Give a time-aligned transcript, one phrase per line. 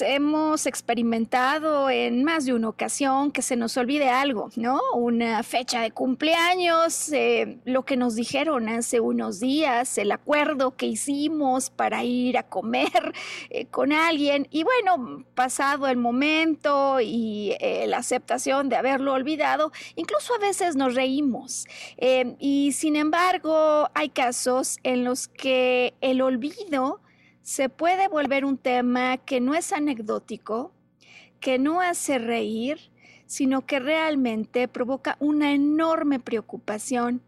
[0.00, 4.80] Hemos experimentado en más de una ocasión que se nos olvide algo, ¿no?
[4.94, 10.86] Una fecha de cumpleaños, eh, lo que nos dijeron hace unos días, el acuerdo que
[10.86, 13.12] hicimos para ir a comer
[13.50, 19.72] eh, con alguien y bueno, pasado el momento y eh, la aceptación de haberlo olvidado,
[19.96, 21.66] incluso a veces nos reímos.
[22.38, 27.00] y sin embargo, hay casos en los que el olvido
[27.48, 30.70] se puede volver un tema que no es anecdótico,
[31.40, 32.78] que no hace reír,
[33.24, 37.22] sino que realmente provoca una enorme preocupación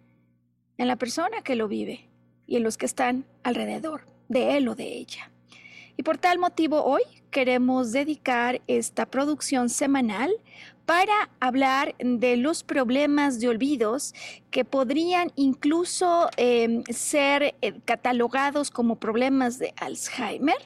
[0.77, 2.11] en la persona que lo vive
[2.47, 5.31] y en los que están alrededor de él o de ella.
[6.01, 10.35] Y por tal motivo hoy queremos dedicar esta producción semanal
[10.87, 14.15] para hablar de los problemas de olvidos
[14.51, 20.57] que podrían incluso em, ser eh, catalogados como problemas de Alzheimer,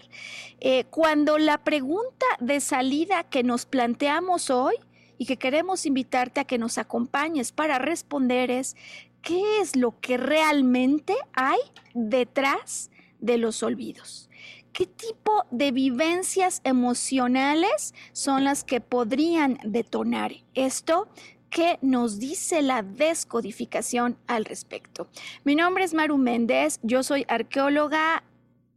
[0.61, 4.77] eh, cuando la pregunta de salida que nos planteamos hoy
[5.19, 8.77] y que queremos invitarte a que nos acompañes para responder es,
[9.21, 11.59] ¿qué es lo que realmente hay
[11.93, 14.31] detrás de los olvidos?
[14.75, 21.07] ¿Qué tipo de vivencias emocionales son las que podrían detonar esto?
[21.49, 25.07] ¿Qué nos dice la descodificación al respecto?
[25.45, 28.25] Mi nombre es Maru Méndez, yo soy arqueóloga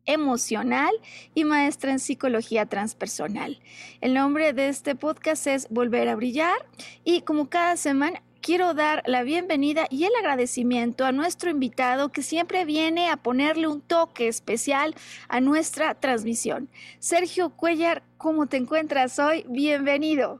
[0.05, 0.91] emocional
[1.33, 3.59] y maestra en psicología transpersonal.
[3.99, 6.63] El nombre de este podcast es Volver a Brillar
[7.03, 12.21] y como cada semana quiero dar la bienvenida y el agradecimiento a nuestro invitado que
[12.21, 14.95] siempre viene a ponerle un toque especial
[15.27, 16.69] a nuestra transmisión.
[16.99, 19.43] Sergio Cuellar, ¿cómo te encuentras hoy?
[19.49, 20.39] Bienvenido.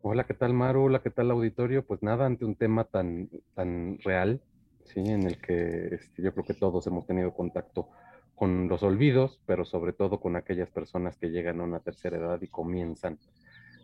[0.00, 0.84] Hola, ¿qué tal Maru?
[0.84, 1.84] Hola, ¿qué tal auditorio?
[1.84, 4.40] Pues nada, ante un tema tan, tan real,
[4.84, 5.00] ¿sí?
[5.00, 7.88] en el que este, yo creo que todos hemos tenido contacto
[8.36, 12.40] con los olvidos, pero sobre todo con aquellas personas que llegan a una tercera edad
[12.40, 13.18] y comienzan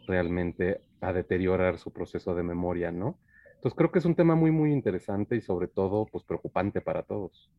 [0.07, 3.19] realmente a deteriorar su proceso de memoria, ¿no?
[3.57, 7.03] Entonces creo que es un tema muy, muy interesante y sobre todo, pues preocupante para
[7.03, 7.51] todos.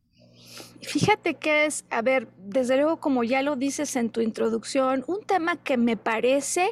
[0.80, 5.22] Fíjate que es, a ver, desde luego, como ya lo dices en tu introducción, un
[5.22, 6.70] tema que me parece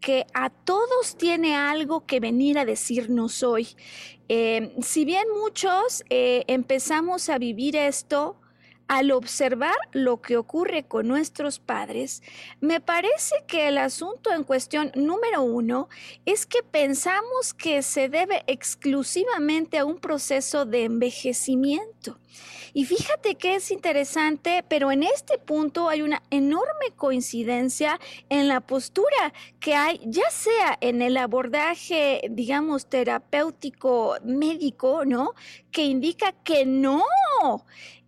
[0.00, 3.68] que a todos tiene algo que venir a decirnos hoy.
[4.28, 8.36] Eh, si bien muchos eh, empezamos a vivir esto,
[8.88, 12.22] al observar lo que ocurre con nuestros padres,
[12.60, 15.88] me parece que el asunto en cuestión número uno
[16.24, 22.18] es que pensamos que se debe exclusivamente a un proceso de envejecimiento.
[22.76, 27.98] Y fíjate que es interesante, pero en este punto hay una enorme coincidencia
[28.28, 35.32] en la postura que hay, ya sea en el abordaje, digamos, terapéutico médico, ¿no?
[35.72, 37.02] Que indica que no,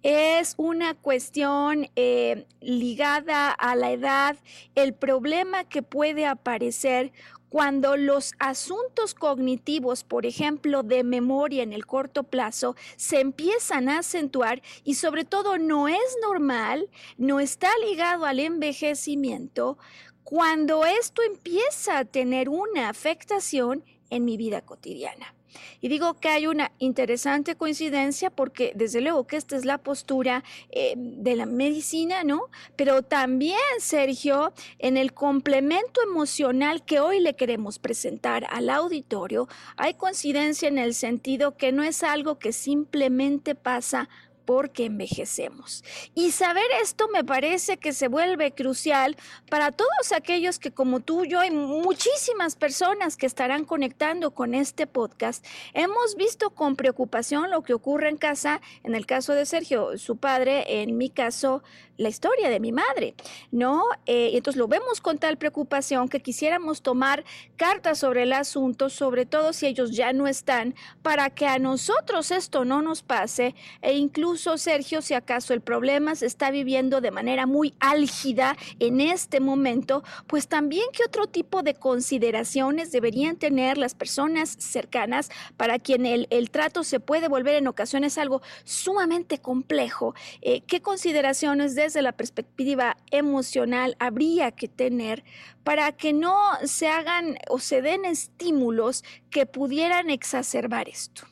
[0.09, 4.39] es una cuestión eh, ligada a la edad,
[4.75, 7.13] el problema que puede aparecer
[7.51, 13.99] cuando los asuntos cognitivos, por ejemplo, de memoria en el corto plazo, se empiezan a
[13.99, 16.89] acentuar y sobre todo no es normal,
[17.19, 19.77] no está ligado al envejecimiento,
[20.25, 25.35] cuando esto empieza a tener una afectación en mi vida cotidiana.
[25.81, 30.45] Y digo que hay una interesante coincidencia porque desde luego que esta es la postura
[30.71, 32.43] eh, de la medicina, ¿no?
[32.77, 39.95] Pero también, Sergio, en el complemento emocional que hoy le queremos presentar al auditorio, hay
[39.95, 44.09] coincidencia en el sentido que no es algo que simplemente pasa
[44.49, 45.85] porque envejecemos.
[46.15, 49.15] Y saber esto me parece que se vuelve crucial
[49.51, 54.87] para todos aquellos que como tú, yo y muchísimas personas que estarán conectando con este
[54.87, 59.99] podcast, hemos visto con preocupación lo que ocurre en casa, en el caso de Sergio,
[59.99, 61.63] su padre, en mi caso,
[61.99, 63.15] la historia de mi madre,
[63.51, 63.83] ¿no?
[64.07, 67.25] Eh, entonces lo vemos con tal preocupación que quisiéramos tomar
[67.57, 72.31] cartas sobre el asunto, sobre todo si ellos ya no están, para que a nosotros
[72.31, 77.11] esto no nos pase e incluso Sergio, si acaso el problema se está viviendo de
[77.11, 83.77] manera muy álgida en este momento, pues también qué otro tipo de consideraciones deberían tener
[83.77, 90.15] las personas cercanas para quien el, trato se puede volver en ocasiones algo sumamente complejo.
[90.41, 95.25] Eh, ¿Qué consideraciones de desde la perspectiva emocional habría que tener
[95.65, 101.23] para que no se hagan o se den estímulos que pudieran exacerbar esto,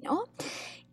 [0.00, 0.24] ¿no?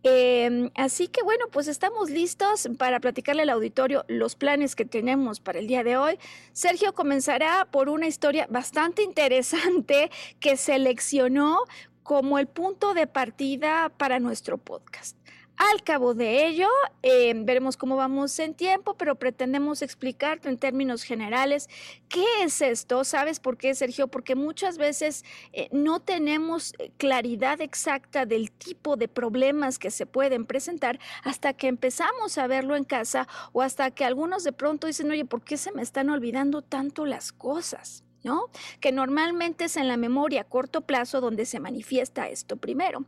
[0.03, 5.39] Em, así que bueno, pues estamos listos para platicarle al auditorio los planes que tenemos
[5.39, 6.19] para el día de hoy.
[6.53, 11.59] Sergio comenzará por una historia bastante interesante que seleccionó
[12.03, 15.16] como el punto de partida para nuestro podcast.
[15.57, 16.67] Al cabo de ello,
[17.01, 21.67] eh, veremos cómo vamos en tiempo, pero pretendemos explicarte en términos generales
[22.09, 23.03] qué es esto.
[23.03, 24.07] ¿Sabes por qué, Sergio?
[24.07, 30.05] Porque muchas veces eh, no tenemos eh, claridad exacta del tipo de problemas que se
[30.05, 34.85] pueden presentar hasta que empezamos a verlo en casa o hasta que algunos de pronto
[34.85, 38.03] dicen, oye, ¿por qué se me están olvidando tanto las cosas?
[38.23, 38.49] ¿No?
[38.79, 43.05] Que normalmente es en la memoria a corto plazo donde se manifiesta esto primero.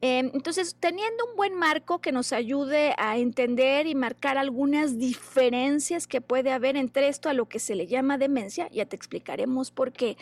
[0.00, 6.06] Em, entonces, teniendo un buen marco que nos ayude a entender y marcar algunas diferencias
[6.06, 9.70] que puede haber entre esto a lo que se le llama demencia, ya te explicaremos
[9.70, 10.16] por qué,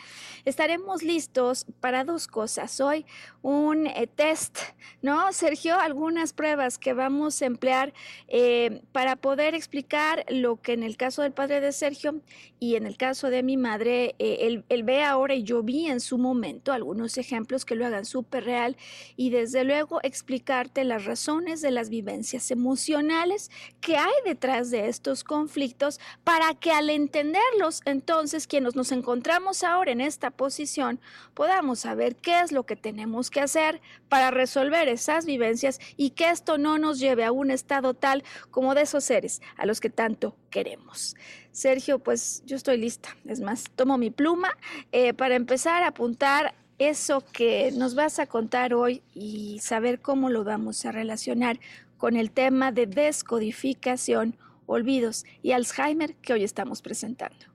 [0.45, 2.79] estaremos listos para dos cosas.
[2.79, 3.05] Hoy
[3.41, 4.59] un eh, test,
[5.01, 5.79] ¿no, Sergio?
[5.79, 7.93] Algunas pruebas que vamos a emplear
[8.27, 12.21] eh, para poder explicar lo que en el caso del padre de Sergio
[12.59, 15.99] y en el caso de mi madre, eh, él, ve ahora y yo vi en
[15.99, 18.77] su momento algunos ejemplos que lo hagan súper real
[19.15, 23.51] y desde luego explicarte las razones de las vivencias emocionales
[23.81, 29.91] que hay detrás de estos conflictos para que al entenderlos, entonces quienes nos encontramos ahora
[29.91, 30.99] en esta posición,
[31.33, 36.29] podamos saber qué es lo que tenemos que hacer para resolver esas vivencias y que
[36.29, 39.89] esto no nos lleve a un estado tal como de esos seres a los que
[39.89, 41.15] tanto queremos.
[41.55, 43.15] Sergio, pues yo estoy lista.
[43.23, 44.49] Es más, tomo mi pluma
[44.91, 50.29] eh, para empezar a apuntar eso que nos vas a contar hoy y saber cómo
[50.29, 51.57] lo vamos a relacionar
[51.97, 54.35] con el tema de descodificación,
[54.65, 57.45] olvidos y Alzheimer que hoy estamos presentando.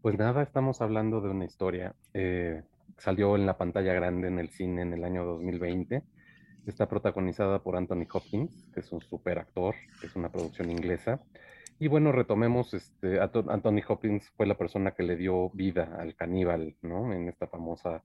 [0.00, 1.94] Pues nada, estamos hablando de una historia.
[2.14, 2.62] Eh,
[2.96, 6.02] salió en la pantalla grande en el cine en el año 2020.
[6.66, 11.20] Está protagonizada por Anthony Hopkins, que es un super actor, es una producción inglesa.
[11.82, 16.76] Y bueno, retomemos, este, Anthony Hopkins fue la persona que le dio vida al caníbal,
[16.82, 17.10] ¿no?
[17.14, 18.04] En esta famosa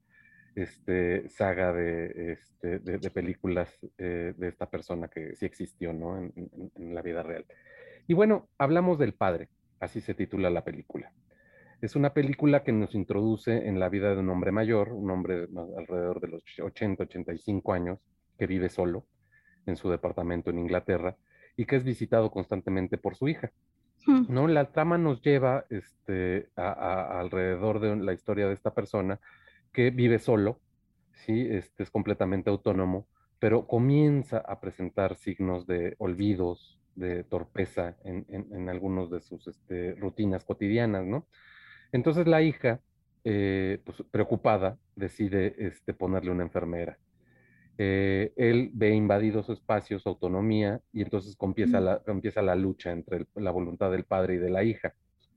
[0.55, 6.17] este, saga de, este, de, películas eh, de esta persona que sí existió, ¿no?
[6.17, 6.31] En,
[6.77, 7.45] en, la vida real.
[8.07, 9.49] Y bueno, hablamos del padre,
[9.81, 11.11] así se titula la película.
[11.81, 15.49] Es una película que nos introduce en la vida de un hombre mayor, un hombre
[15.77, 17.99] alrededor de los 80, 85 años,
[18.39, 19.05] que vive solo
[19.65, 21.17] en su departamento en Inglaterra
[21.57, 23.51] y que es visitado constantemente por su hija.
[24.07, 24.47] ¿no?
[24.47, 29.19] La trama nos lleva este, a, alrededor de la historia de esta persona
[29.71, 30.59] que vive solo,
[31.13, 31.47] ¿sí?
[31.49, 33.07] este, es completamente autónomo,
[33.39, 39.95] pero comienza a presentar signos de olvidos, de torpeza en, en, algunos de sus este,
[39.95, 41.27] rutinas cotidianas, ¿no?
[41.91, 42.79] Entonces la hija,
[43.25, 46.97] eh, pues, preocupada, decide este, ponerle una enfermera.
[47.77, 52.91] Eh, él ve invadido su espacio, su autonomía, y entonces comienza, la, empieza la lucha
[52.91, 54.93] entre la voluntad del padre y de la hija.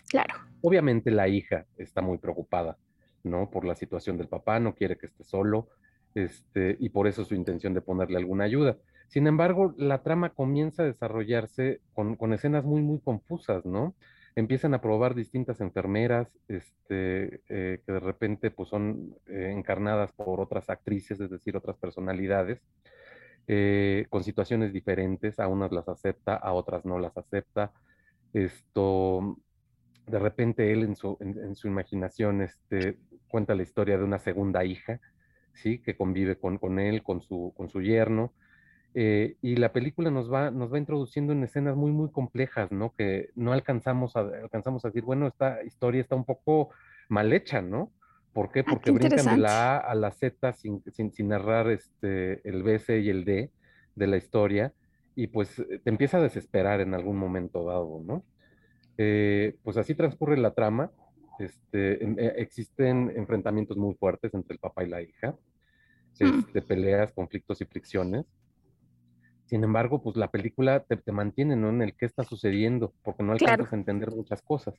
[0.08, 0.34] Claro.
[0.62, 2.78] Obviamente la hija está muy preocupada,
[3.24, 3.50] ¿no?
[3.50, 5.68] Por la situación del papá, no quiere que esté solo,
[6.14, 8.76] este, y por eso su intención de ponerle alguna ayuda.
[9.08, 13.94] Sin embargo, la trama comienza a desarrollarse con, con escenas muy, muy confusas, ¿no?
[14.38, 20.40] Empiezan a probar distintas enfermeras este, eh, que de repente pues, son eh, encarnadas por
[20.40, 22.62] otras actrices, es decir, otras personalidades,
[23.48, 27.72] eh, con situaciones diferentes, a unas las acepta, a otras no las acepta.
[28.32, 29.38] Esto,
[30.06, 34.64] de repente él en su, en, su imaginación este, cuenta la historia de una segunda
[34.64, 35.00] hija,
[35.52, 35.80] ¿sí?
[35.80, 38.34] que convive con, con él, con su, con su yerno,
[38.94, 42.94] eh, y la película nos va, nos va introduciendo en escenas muy, muy complejas, ¿no?
[42.94, 46.70] Que no alcanzamos a, alcanzamos a decir, bueno, esta historia está un poco
[47.08, 47.92] mal hecha, ¿no?
[48.32, 48.60] ¿Por qué?
[48.60, 52.62] Ah, Porque brincan de la A a la Z sin, sin, sin narrar este, el
[52.62, 53.50] B, C y el D
[53.94, 54.72] de la historia.
[55.14, 58.24] y pues te empieza a desesperar en algún momento dado, ¿no?
[58.98, 60.90] Eh, pues así transcurre la trama.
[61.38, 65.36] Este, eh, existen enfrentamientos muy fuertes entre el papá y la hija,
[66.20, 66.40] hmm.
[66.40, 68.26] este, peleas, conflictos y fricciones.
[69.48, 71.70] Sin embargo, pues la película te, mantiene ¿no?
[71.70, 74.74] en el qué está sucediendo, porque no alcanzas a entender muchas cosas.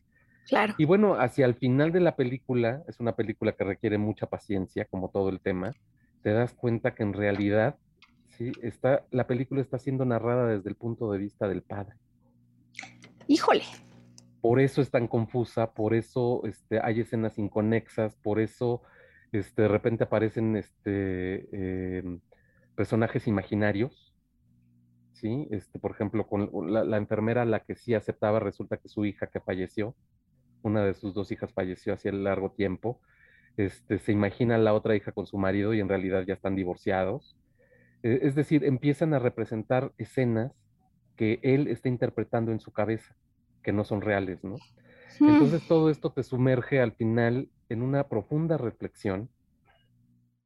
[0.47, 0.75] Claro.
[0.77, 4.85] Y bueno, hacia el final de la película, es una película que requiere mucha paciencia,
[4.85, 5.73] como todo el tema,
[6.21, 7.77] te das cuenta que en realidad,
[8.29, 11.95] sí, está, la película está siendo narrada desde el punto de vista del padre.
[13.27, 13.63] Híjole,
[14.41, 18.83] por eso es tan confusa, por eso este, hay escenas inconexas, por eso
[19.31, 22.19] este, de repente aparecen este, em,
[22.75, 24.08] personajes imaginarios,
[25.19, 25.47] ¿sí?
[25.51, 29.39] Este, por ejemplo, con la, enfermera la que sí aceptaba, resulta que su hija que
[29.39, 29.95] falleció,
[30.61, 32.99] una de sus dos hijas falleció hace largo tiempo,
[33.57, 37.37] este, se imagina la otra hija con su marido y en realidad ya están divorciados.
[38.03, 40.53] E, es decir, empiezan a representar escenas
[41.15, 43.15] que él está interpretando en su cabeza
[43.61, 44.55] que no son reales, ¿no?
[45.19, 49.29] Entonces todo esto te sumerge al final en una profunda reflexión,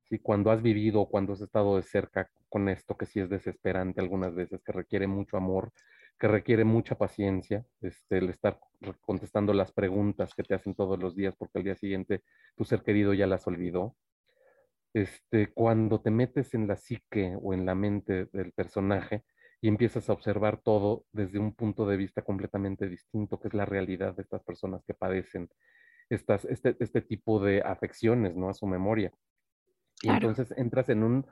[0.10, 0.18] ¿sí?
[0.18, 4.00] Cuando has vivido o cuando has estado de cerca con esto que sí es desesperante
[4.00, 5.72] algunas veces, que requiere mucho amor,
[6.20, 8.60] que requiere mucha paciencia, este, el estar
[9.02, 12.22] contestando las preguntas que te hacen todos los días porque al día siguiente
[12.56, 13.96] tu ser querido ya las olvidó.
[14.94, 19.24] Este, cuando te metes en la psique o en la mente del personaje,
[19.60, 23.66] y empiezas a observar todo desde un punto de vista completamente distinto, que es la
[23.66, 25.50] realidad de estas personas que padecen
[26.08, 28.50] estas, este, este tipo de afecciones, ¿no?
[28.50, 29.12] A su memoria.
[30.04, 31.26] Y entonces entras en un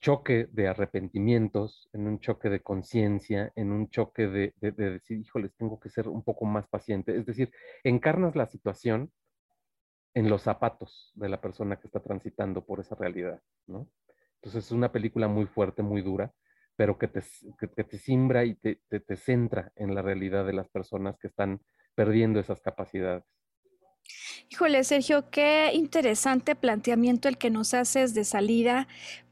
[0.00, 5.18] choque de arrepentimientos, en un choque de conciencia, en un choque de, de, de, decir,
[5.18, 7.16] híjoles, tengo que ser un poco más paciente.
[7.16, 7.50] Es decir,
[7.84, 9.10] encarnas la situación
[10.14, 13.88] en los zapatos de la persona que está transitando por esa realidad, ¿no?
[14.36, 16.32] Entonces es una película muy fuerte, muy dura,
[16.76, 17.22] pero que te,
[17.58, 21.60] que, te simbra y te, te, centra en la realidad de las personas que están
[21.94, 23.24] perdiendo esas capacidades.
[24.50, 28.86] Híjole, Sergio, qué interesante planteamiento el que nos haces de salida,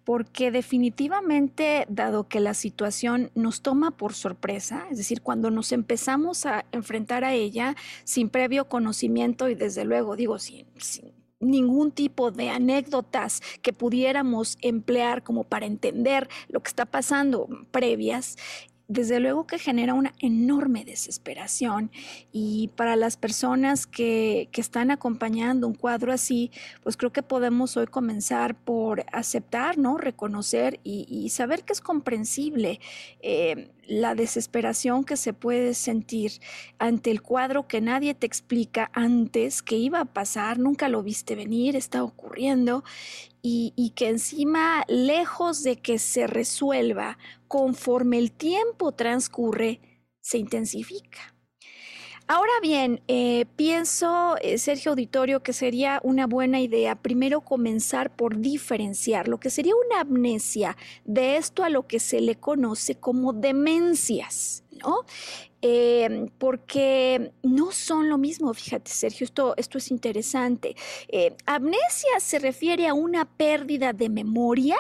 [0.05, 6.47] porque definitivamente, dado que la situación nos toma por sorpresa, es decir, cuando nos empezamos
[6.47, 12.31] a enfrentar a ella sin previo conocimiento y desde luego, digo, sin, sin ningún tipo
[12.31, 18.37] de anécdotas que pudiéramos emplear como para entender lo que está pasando previas,
[18.93, 21.91] desde luego que genera una enorme desesperación
[22.31, 26.53] y para las personas que, están acompañando un cuadro así,
[26.85, 29.99] pues creo que podemos hoy comenzar por aceptar, ¿no?
[29.99, 32.79] Reconocer y, saber que es comprensible
[33.21, 36.33] eh, la desesperación que se puede sentir
[36.79, 41.35] ante el cuadro que nadie te explica antes que iba a pasar, nunca lo viste
[41.35, 42.85] venir, está ocurriendo
[43.43, 47.19] y, que encima, lejos de que se resuelva,
[47.49, 49.81] conforme el tiempo transcurre,
[50.21, 51.35] se intensifica.
[52.29, 58.39] Ahora bien, eh, pienso, eh, Sergio Auditorio, que sería una buena idea primero comenzar por
[58.39, 63.33] diferenciar lo que sería una amnesia de esto a lo que se le conoce como
[63.33, 65.05] demencias, ¿no?
[65.65, 70.75] Em, porque no son lo mismo, fíjate Sergio, esto, esto es interesante.
[71.07, 74.77] Eh, amnesia se refiere a una pérdida de memoria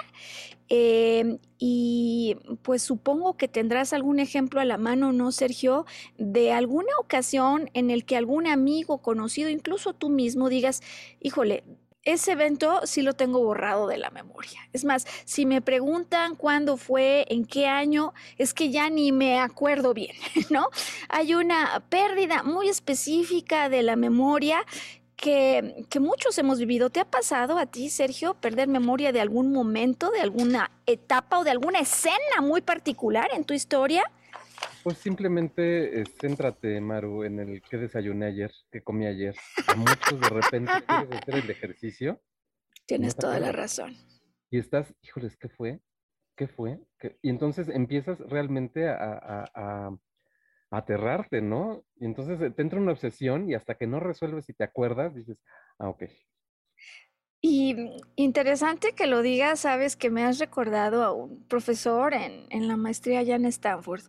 [0.68, 5.86] em, y pues supongo que tendrás algún ejemplo a la mano, ¿no, Sergio?
[6.18, 10.82] De alguna ocasión en el que algún amigo conocido, incluso tú mismo, digas,
[11.20, 11.62] híjole,
[12.04, 14.61] ese evento sí lo tengo borrado de la memoria.
[14.73, 19.38] Es más, si me preguntan cuándo fue, en qué año, es que ya ni me
[19.38, 20.16] acuerdo bien,
[20.50, 20.68] ¿no?
[21.09, 24.64] Hay una pérdida muy específica de la memoria
[25.16, 26.90] que, que, muchos hemos vivido.
[26.90, 31.44] ¿Te ha pasado a ti, Sergio, perder memoria de algún momento, de alguna etapa o
[31.44, 34.02] de alguna escena muy particular en tu historia?
[34.83, 39.35] Pues simplemente eh, céntrate, Maru, en el que desayuné ayer, que comí ayer.
[39.69, 42.21] A muchos de repente quieres hacer el ejercicio.
[42.87, 43.95] Tienes toda la razón.
[44.50, 45.81] Y estás, híjoles, ¿qué fue?
[46.37, 46.81] ¿Qué fue?
[47.23, 49.90] Y entonces empiezas realmente a, a,
[50.71, 51.85] aterrarte, ¿no?
[51.97, 55.14] Y entonces eh, te entra una obsesión y hasta que no resuelves y te acuerdas,
[55.14, 55.38] dices,
[55.78, 56.04] ah, ok.
[57.42, 57.76] Y
[58.16, 62.76] interesante que lo digas, sabes que me has recordado a un profesor en, en la
[62.76, 64.02] maestría allá en Stanford,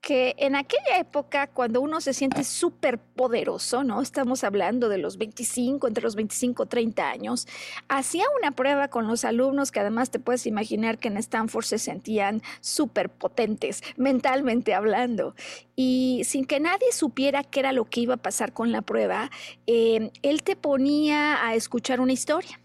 [0.00, 4.00] que en aquella época, cuando uno se siente súper poderoso, ¿no?
[4.00, 7.46] Estamos hablando de los 25, entre los 25 y 30 años,
[7.88, 11.78] hacía una prueba con los alumnos que además te puedes imaginar que en Stanford se
[11.78, 15.34] sentían súper potentes, mentalmente hablando.
[15.74, 19.30] Y sin que nadie supiera qué era lo que iba a pasar con la prueba,
[19.66, 22.60] eh, él te ponía a escuchar una historia.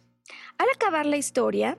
[0.57, 1.77] Al acabar la historia,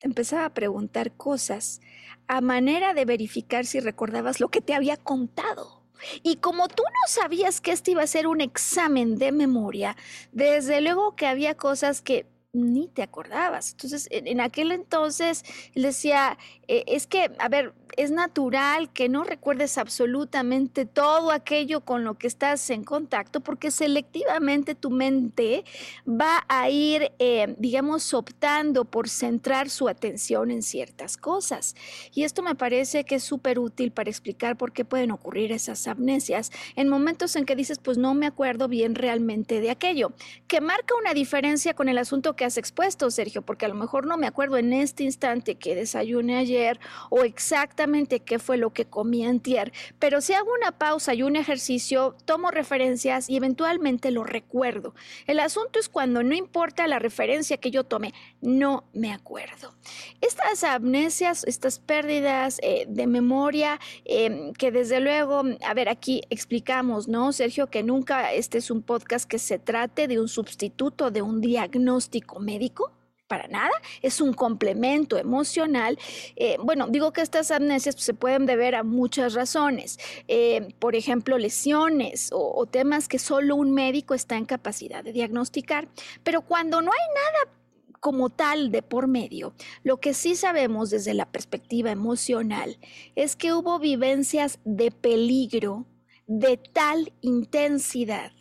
[0.00, 1.80] empezaba a preguntar cosas
[2.26, 5.82] a manera de verificar si recordabas lo que te había contado.
[6.22, 9.96] Y como tú no sabías que este iba a ser un examen de memoria,
[10.32, 13.72] desde luego que había cosas que ni te acordabas.
[13.72, 16.38] Entonces, en, aquel entonces, él decía,
[16.68, 22.14] eh, es que, a ver, es natural que no recuerdes absolutamente todo aquello con lo
[22.18, 25.64] que estás en contacto, porque selectivamente tu mente
[26.06, 31.74] va a ir, eh, digamos, optando por centrar su atención en ciertas cosas.
[32.12, 35.86] Y esto me parece que es súper útil para explicar por qué pueden ocurrir esas
[35.88, 40.12] amnesias en momentos en que dices, pues no me acuerdo bien realmente de aquello,
[40.46, 44.06] que marca una diferencia con el asunto que has expuesto, Sergio, porque a lo mejor
[44.06, 46.78] no me acuerdo en este instante que desayuné ayer
[47.10, 47.79] o exactamente
[48.24, 52.50] qué fue lo que comí antier, pero si hago una pausa y un ejercicio, tomo
[52.50, 54.94] referencias y eventualmente lo recuerdo.
[55.26, 59.74] El asunto es cuando no importa la referencia que yo tome, no me acuerdo.
[60.20, 67.08] Estas amnesias, estas pérdidas eh, de memoria, em, que desde luego, a ver, aquí explicamos,
[67.08, 67.68] ¿no, Sergio?
[67.68, 72.40] Que nunca este es un podcast que se trate de un sustituto de un diagnóstico
[72.40, 72.92] médico
[73.30, 73.70] para nada,
[74.02, 75.96] es un complemento emocional.
[76.34, 80.96] Eh, bueno, digo que estas amnesias pues, se pueden deber a muchas razones, eh, por
[80.96, 85.86] ejemplo, lesiones o, o temas que solo un médico está en capacidad de diagnosticar,
[86.24, 87.56] pero cuando no hay nada
[88.00, 92.78] como tal de por medio, lo que sí sabemos desde la perspectiva emocional
[93.14, 95.86] es que hubo vivencias de peligro
[96.26, 98.32] de tal intensidad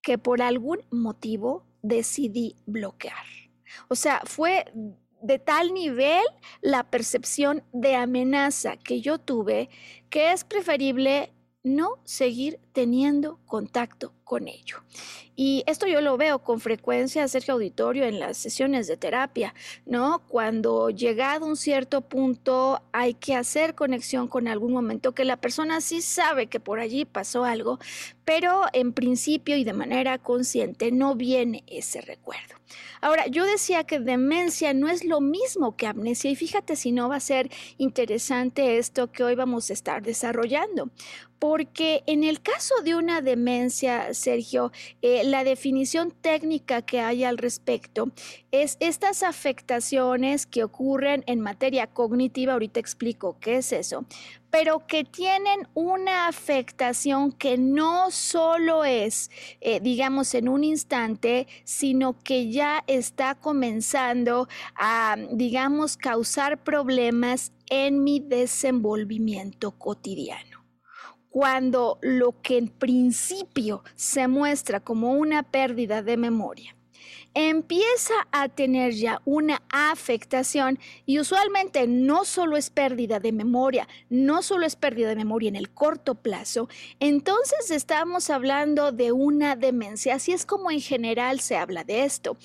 [0.00, 3.41] que por algún motivo decidí bloquear.
[3.88, 4.64] O sea, fue
[5.22, 6.22] de tal nivel
[6.60, 9.70] la percepción de amenaza que yo tuve
[10.10, 11.32] que es preferible
[11.64, 14.78] no seguir teniendo contacto con ello.
[15.36, 19.54] Y esto yo lo veo con frecuencia, Sergio Auditorio, en las sesiones de terapia,
[19.86, 20.22] ¿no?
[20.26, 25.80] Cuando llegado un cierto punto hay que hacer conexión con algún momento que la persona
[25.80, 27.78] sí sabe que por allí pasó algo,
[28.24, 32.61] pero en principio y de manera consciente no viene ese recuerdo.
[33.00, 37.08] Ahora, yo decía que demencia no es lo mismo que amnesia y fíjate si no
[37.08, 40.90] va a ser interesante esto que hoy vamos a estar desarrollando,
[41.38, 44.70] porque en el caso de una demencia, Sergio,
[45.02, 48.12] eh, la definición técnica que hay al respecto
[48.52, 54.04] es estas afectaciones que ocurren en materia cognitiva, ahorita explico qué es eso,
[54.52, 59.30] pero que tienen una afectación que no solo es,
[59.62, 68.04] eh, digamos, en un instante, sino que ya está comenzando a, digamos, causar problemas en
[68.04, 70.66] mi desenvolvimiento cotidiano.
[71.30, 76.76] Cuando lo que en principio se muestra como una pérdida de memoria
[77.34, 84.42] empieza a tener ya una afectación y usualmente no solo es pérdida de memoria, no
[84.42, 86.68] solo es pérdida de memoria en el corto plazo,
[87.00, 92.36] entonces estamos hablando de una demencia, así es como en general se habla de esto.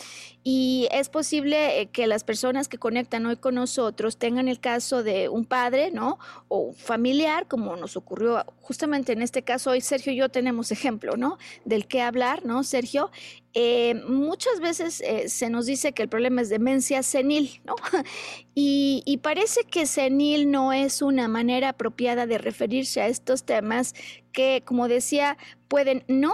[0.50, 5.04] Y es posible eh, que las personas que conectan hoy con nosotros tengan el caso
[5.04, 6.20] de un padre, ¿no?
[6.48, 10.72] O un familiar, como nos ocurrió justamente en este caso hoy, Sergio y yo tenemos
[10.72, 11.38] ejemplo, ¿no?
[11.66, 13.12] Del que hablar, ¿no, Sergio?
[13.60, 17.74] Eh, muchas veces eh, se nos dice que el problema es demencia senil, ¿no?
[18.54, 23.96] Y, y, parece que senil no es una manera apropiada de referirse a estos temas
[24.32, 26.34] que, como decía, pueden no,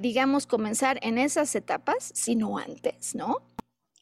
[0.00, 3.42] digamos, comenzar en esas etapas, sino antes, ¿no?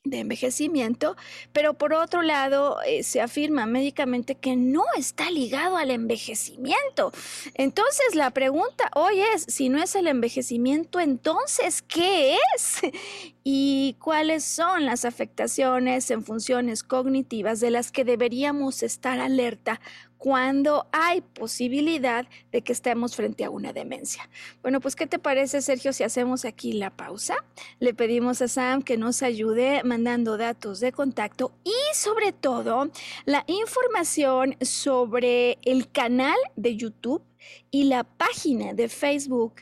[0.04, 1.16] De envejecimiento,
[1.52, 7.12] pero por otro lado eh, se afirma médicamente que no está ligado al envejecimiento.
[7.54, 12.80] Entonces la pregunta hoy es, si no es el envejecimiento, entonces, ¿qué es?
[13.44, 19.80] ¿Y cuáles son las afectaciones en funciones cognitivas de las que deberíamos estar alerta
[20.22, 24.30] cuando hay posibilidad de que estemos frente a una demencia.
[24.62, 27.34] Bueno, pues ¿qué te parece, Sergio, si hacemos aquí la pausa?
[27.80, 32.88] Le pedimos a Sam que nos ayude mandando datos de contacto y sobre todo
[33.24, 37.24] la información sobre el canal de YouTube
[37.70, 39.54] y la página de Facebook,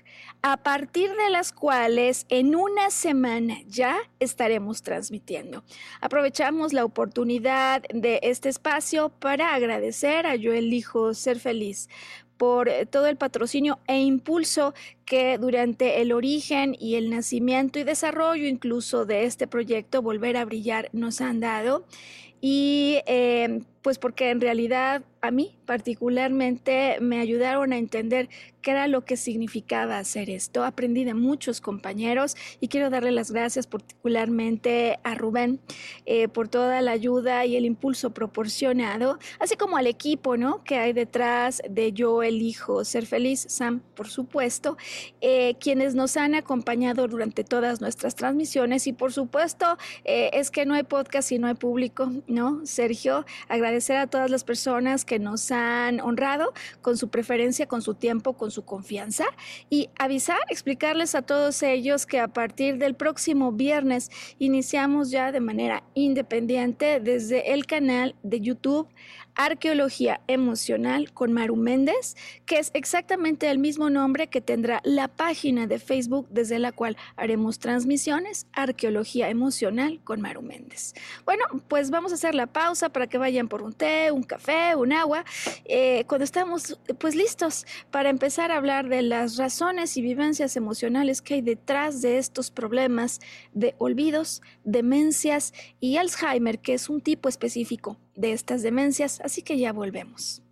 [0.43, 5.65] a partir de las cuales en una semana ya estaremos transmitiendo.
[6.01, 11.89] Aprovechamos la oportunidad de este espacio para agradecer a Yo Elijo Ser Feliz
[12.41, 14.73] por todo el patrocinio e impulso
[15.05, 20.47] que durante el origen y el nacimiento y desarrollo incluso de este proyecto Volver a
[20.47, 21.85] Brillar nos han dado.
[22.41, 28.29] Y eh, pues porque en realidad a mí particularmente me ayudaron a entender
[28.63, 30.65] qué era lo que significaba hacer esto.
[30.65, 35.61] Aprendí de muchos compañeros y quiero darle las gracias particularmente a Rubén
[36.07, 40.63] eh, por toda la ayuda y el impulso proporcionado, así como al equipo ¿no?
[40.65, 44.77] que hay detrás de Yo Elijo Ser Feliz, Sam, por supuesto,
[45.21, 50.67] eh, quienes nos han acompañado durante todas nuestras transmisiones y por supuesto eh, es que
[50.67, 52.65] no hay podcast y no hay público, ¿no?
[52.65, 53.25] Sergio,
[53.71, 56.53] agradecer a todas las personas que nos han honrado
[56.83, 59.27] con su preferencia, con su tiempo, con su confianza
[59.69, 65.39] y avisar, explicarles a todos ellos que a partir del próximo viernes iniciamos ya de
[65.39, 68.89] manera independiente desde el canal de YouTube
[69.43, 75.67] Arqueología Emocional con Maru Méndez, que es exactamente el mismo nombre que tendrá la página
[75.67, 80.93] de Facebook desde la cual haremos transmisiones, Arqueología Emocional con Maru Méndez.
[81.25, 84.77] Bueno, pues vamos a hacer la pausa para que vayan por un té, un café,
[84.77, 85.25] un agua,
[85.65, 91.23] eh, cuando estamos pues listos para empezar a hablar de las razones y vivencias emocionales
[91.23, 93.21] que hay detrás de estos problemas
[93.55, 99.59] de olvidos, demencias y Alzheimer, que es un tipo específico de estas demencias, así que
[99.59, 100.43] ya volvemos.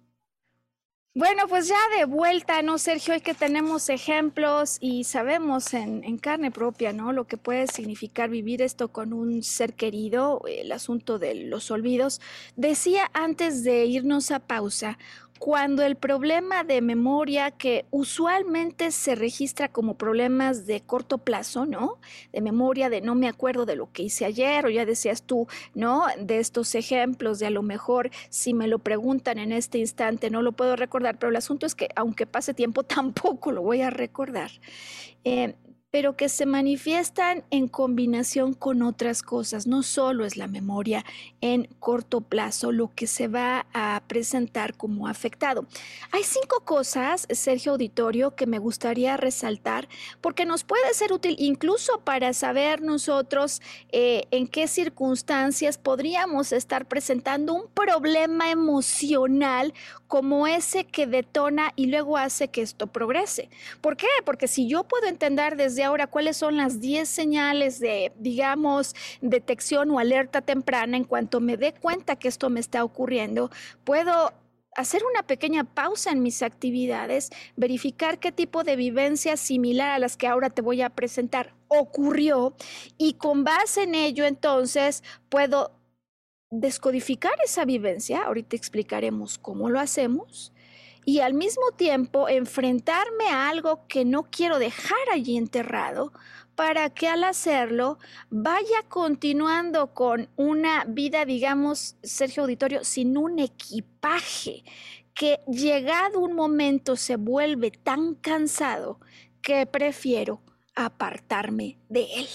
[1.15, 3.13] Bueno, pues ya de vuelta, ¿no, Sergio?
[3.13, 7.13] Hay que tenemos ejemplos y sabemos en, en, carne propia, ¿no?
[7.13, 12.21] Lo que puede significar vivir esto con un ser querido, el asunto de los olvidos.
[12.55, 14.97] Decía antes de irnos a pausa,
[15.39, 21.99] cuando el problema de memoria que usualmente se registra como problemas de corto plazo, ¿no?
[22.33, 25.47] De memoria de no me acuerdo de lo que hice ayer o ya decías tú,
[25.75, 26.05] ¿no?
[26.19, 30.43] De estos ejemplos de a lo mejor si me lo preguntan en este instante no
[30.43, 33.91] lo puedo recordar, pero el asunto es que aunque pase tiempo tampoco lo voy a
[33.91, 34.51] recordar.
[35.25, 35.55] Eh,
[35.91, 39.67] pero que se manifiestan en combinación con otras cosas.
[39.67, 41.05] No solo es la memoria
[41.41, 45.67] en corto plazo lo que se va a presentar como afectado.
[46.13, 49.89] Hay cinco cosas, Sergio Auditorio, que me gustaría resaltar
[50.21, 56.87] porque nos puede ser útil incluso para saber nosotros eh, en qué circunstancias podríamos estar
[56.87, 59.73] presentando un problema emocional
[60.07, 63.49] como ese que detona y luego hace que esto progrese.
[63.81, 64.07] ¿Por qué?
[64.25, 69.91] Porque si yo puedo entender desde ahora cuáles son las 10 señales de, digamos, detección
[69.91, 73.51] o alerta temprana en cuanto me dé cuenta que esto me está ocurriendo,
[73.85, 74.33] puedo
[74.77, 80.17] hacer una pequeña pausa en mis actividades, verificar qué tipo de vivencia similar a las
[80.17, 82.55] que ahora te voy a presentar ocurrió
[82.97, 85.73] y con base en ello entonces puedo
[86.51, 90.53] descodificar esa vivencia, ahorita explicaremos cómo lo hacemos,
[91.09, 96.13] y al mismo tiempo enfrentarme a algo que no quiero dejar allí enterrado
[96.55, 104.65] para que al hacerlo vaya continuando con una vida, digamos, Sergio Auditorio, sin un equipaje
[105.15, 109.01] que llegado un momento se vuelve tan cansado
[109.41, 110.43] que prefiero
[110.75, 112.29] apartarme de él.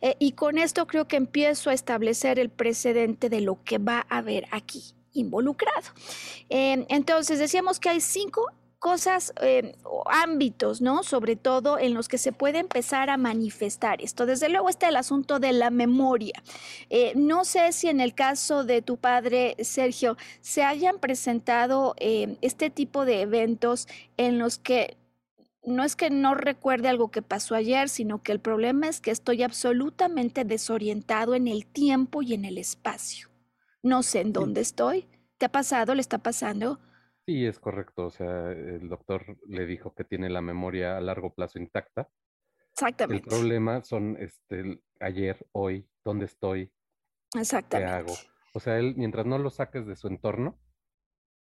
[0.00, 4.04] Eh, y con esto creo que empiezo a establecer el precedente de lo que va
[4.08, 5.88] a haber aquí involucrado.
[6.48, 8.46] Eh, entonces, decíamos que hay cinco
[8.78, 11.02] cosas eh, o ámbitos, ¿no?
[11.02, 14.26] Sobre todo en los que se puede empezar a manifestar esto.
[14.26, 16.42] Desde luego está el asunto de la memoria.
[17.14, 23.04] no sé si en el caso de tu padre, Sergio, se hayan presentado este tipo
[23.04, 24.96] de eventos en los que
[25.66, 29.10] no es que no recuerde algo que pasó ayer, sino que el problema es que
[29.10, 33.28] estoy absolutamente desorientado en el tiempo y en el espacio.
[33.86, 35.06] No sé en dónde estoy.
[35.38, 35.94] ¿Te ha pasado?
[35.94, 36.80] ¿Le está pasando?
[37.24, 38.06] Sí, es correcto.
[38.06, 42.08] O sea, el doctor le dijo que tiene la memoria a largo plazo intacta.
[42.72, 43.22] Exactamente.
[43.22, 46.72] El problema son este, ayer, hoy, dónde estoy,
[47.38, 47.92] Exactamente.
[47.92, 48.14] qué hago.
[48.54, 50.58] O sea, él, mientras no lo saques de su entorno,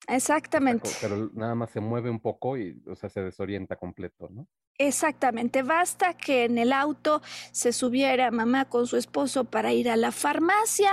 [0.07, 0.89] Exactamente.
[1.01, 4.47] Pero nada más se mueve un poco y, o sea, se desorienta completo, ¿no?
[4.77, 5.63] Exactamente.
[5.63, 7.21] Basta que en el auto
[7.51, 10.91] se subiera mamá con su esposo para ir a la farmacia,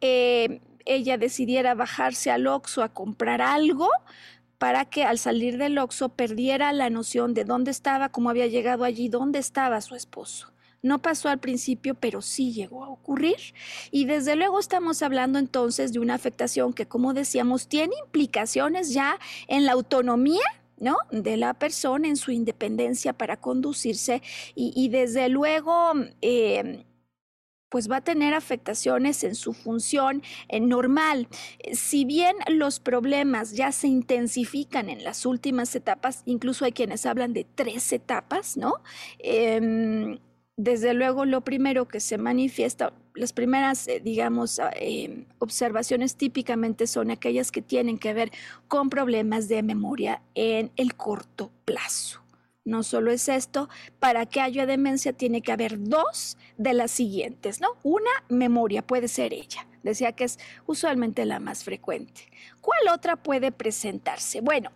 [0.00, 3.88] eh, ella decidiera bajarse al Oxxo a comprar algo
[4.58, 8.84] para que al salir del Oxxo perdiera la noción de dónde estaba, cómo había llegado
[8.84, 10.52] allí, dónde estaba su esposo.
[10.82, 13.38] No pasó al principio, pero sí llegó a ocurrir.
[13.90, 19.18] Y desde luego estamos hablando entonces de una afectación que, como decíamos, tiene implicaciones ya
[19.48, 20.44] en la autonomía
[20.78, 20.98] ¿no?
[21.10, 24.22] de la persona en su independencia para conducirse
[24.54, 26.84] y, desde luego em,
[27.74, 30.22] pues va a tener afectaciones en su función
[30.60, 31.26] normal.
[31.72, 37.32] Si bien los problemas ya se intensifican en las últimas etapas, incluso hay quienes hablan
[37.32, 38.74] de tres etapas, ¿no?
[39.18, 40.20] Em,
[40.56, 46.86] desde luego lo primero que se manifiesta, las primeras, eh, digamos, ah, em, observaciones típicamente
[46.86, 48.30] son aquellas que tienen que ver
[48.68, 52.23] con problemas de memoria en el corto plazo.
[52.64, 57.60] No solo es esto, para que haya demencia tiene que haber dos de las siguientes,
[57.60, 57.68] ¿no?
[57.82, 59.66] Una, memoria, puede ser ella.
[59.82, 62.22] Decía que es usualmente la más frecuente.
[62.62, 64.40] ¿Cuál otra puede presentarse?
[64.40, 64.70] Bueno,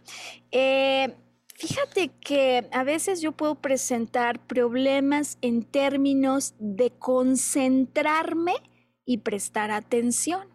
[0.51, 1.14] eh,
[1.59, 8.55] Fíjate que a veces yo puedo presentar problemas en términos de concentrarme
[9.05, 10.46] y prestar atención.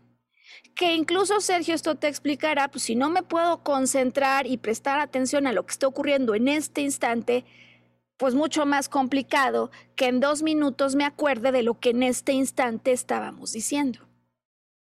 [0.76, 5.46] Que incluso Sergio esto te explicará, pues si no me puedo concentrar y prestar atención
[5.46, 7.46] a lo que está ocurriendo en este instante,
[8.18, 12.34] pues mucho más complicado que en dos minutos me acuerde de lo que en este
[12.34, 14.00] instante estábamos diciendo.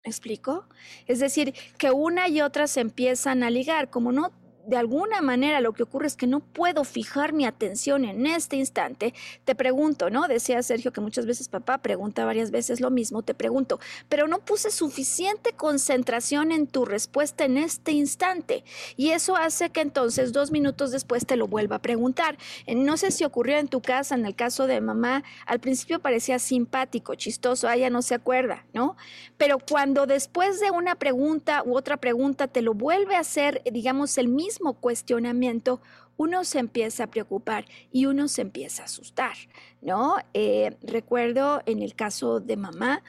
[0.04, 0.66] ¿Me explico?
[1.06, 4.32] Es decir, que una y otra se empiezan a ligar, como no
[4.66, 8.56] de alguna manera lo que ocurre es que no puedo fijar mi atención en este
[8.56, 10.28] instante, te pregunto, ¿no?
[10.28, 14.38] Decía Sergio que muchas veces papá pregunta varias veces lo mismo, te pregunto, pero no
[14.38, 18.64] puse suficiente concentración en tu respuesta en este instante
[18.96, 22.38] y eso hace que entonces dos minutos después te lo vuelva a preguntar.
[22.66, 26.00] Eh, no sé si ocurrió en tu casa, en el caso de mamá, al principio
[26.00, 28.96] parecía simpático, chistoso, ella no se acuerda, ¿no?
[29.36, 34.18] Pero cuando después de una pregunta u otra pregunta te lo vuelve a hacer, digamos,
[34.18, 35.80] el mismo cuestionamiento,
[36.16, 39.34] uno se empieza a preocupar y uno se empieza a asustar,
[39.80, 40.16] ¿no?
[40.34, 43.02] Eh, recuerdo en el caso de mamá,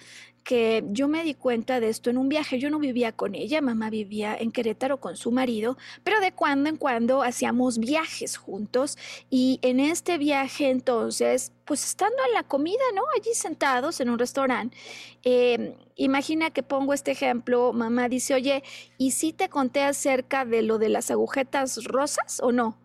[0.43, 2.60] que yo me di cuenta de esto en un viaje.
[2.60, 6.69] Yo no vivía con ella, mamá vivía en Querétaro con su marido, pero de cuando
[6.69, 8.97] en cuando hacíamos viajes juntos
[9.29, 13.03] y en este viaje entonces, pues estando en la comida, ¿no?
[13.17, 14.75] Allí sentados en un restaurante,
[15.23, 18.63] em, imagina que pongo este ejemplo, mamá dice, oye,
[18.97, 22.77] ¿y si te conté acerca de lo de las agujetas rosas o no?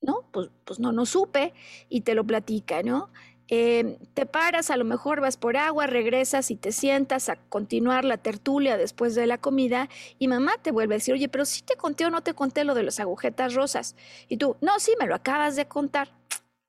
[0.00, 0.28] ¿No?
[0.32, 1.54] Pues, pues no, no supe
[1.88, 3.10] y te lo platica, ¿no?
[3.50, 8.04] Em, te paras, a lo mejor vas por agua, regresas y te sientas a continuar
[8.04, 11.62] la tertulia después de la comida y mamá te vuelve a decir, oye, pero si
[11.62, 13.96] te conté o no te conté lo de las agujetas rosas.
[14.28, 16.10] Y tú, no, sí, me lo acabas de contar.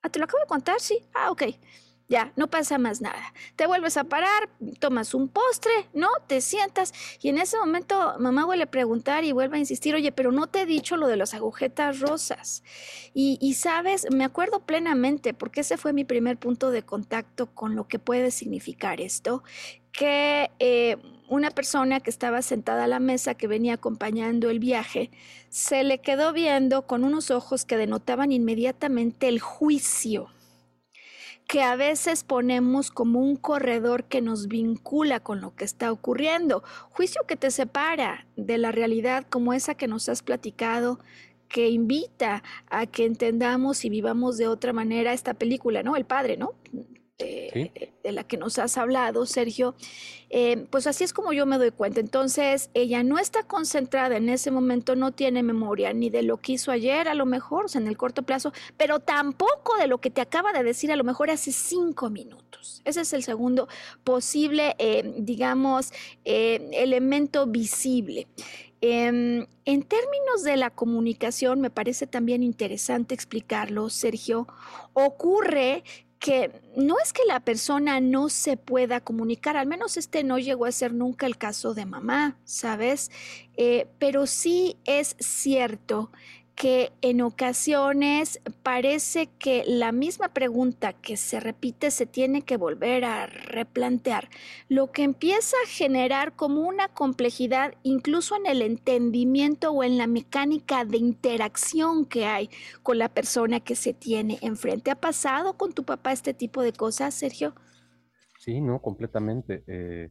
[0.02, 0.80] Ah, ¿te lo acabo de contar?
[0.80, 1.00] Sí.
[1.14, 1.44] Ah, ok.
[2.10, 3.22] Ya, no pasa más nada.
[3.56, 6.08] Te vuelves a parar, tomas un postre, ¿no?
[6.26, 6.92] Te sientas
[7.22, 10.48] y en ese momento mamá vuelve a preguntar y vuelve a insistir, oye, pero no
[10.48, 12.64] te he dicho lo de las agujetas rosas.
[13.14, 17.88] Y, sabes, me acuerdo plenamente, porque ese fue mi primer punto de contacto con lo
[17.88, 19.44] que puede significar esto,
[19.92, 25.12] que eh, una persona que estaba sentada a la mesa, que venía acompañando el viaje,
[25.50, 30.32] se le quedó viendo con unos ojos que denotaban inmediatamente el juicio
[31.50, 36.64] que a veces ponemos como un corredor que nos vincula con lo que está ocurriendo,
[36.92, 41.00] juicio que te separa de la realidad como esa que nos has platicado,
[41.48, 45.96] que invita a que entendamos y vivamos de otra manera esta película, ¿no?
[45.96, 46.54] El padre, ¿no?
[47.20, 49.76] De, la que nos has hablado, Sergio,
[50.30, 52.00] eh, pues así es como yo me doy cuenta.
[52.00, 56.54] Entonces, ella no está concentrada en ese momento, no tiene memoria ni de lo que
[56.54, 60.22] hizo ayer, a lo mejor, en el corto plazo, pero tampoco de lo que te
[60.22, 62.82] acaba de decir, a lo mejor hace cinco minutos.
[62.86, 63.68] Ese es el segundo
[64.04, 65.92] posible, eh, digamos,
[66.26, 68.28] eh, elemento visible.
[68.82, 74.48] Em, en términos de la comunicación, me parece también interesante explicarlo, Sergio,
[74.94, 75.84] ocurre
[76.20, 80.66] que no es que la persona no se pueda comunicar, al menos este no llegó
[80.66, 83.10] a ser nunca el caso de mamá, ¿sabes?
[83.56, 86.12] Eh, pero sí es cierto
[86.60, 93.06] que en ocasiones parece que la misma pregunta que se repite se tiene que volver
[93.06, 94.28] a replantear,
[94.68, 100.06] lo que empieza a generar como una complejidad incluso en el entendimiento o en la
[100.06, 102.50] mecánica de interacción que hay
[102.84, 104.92] con la persona que se tiene enfrente.
[104.92, 107.56] ¿Ha pasado con tu papá este tipo de cosas, Sergio?
[108.38, 109.64] Sí, no, completamente.
[109.66, 110.10] Eh,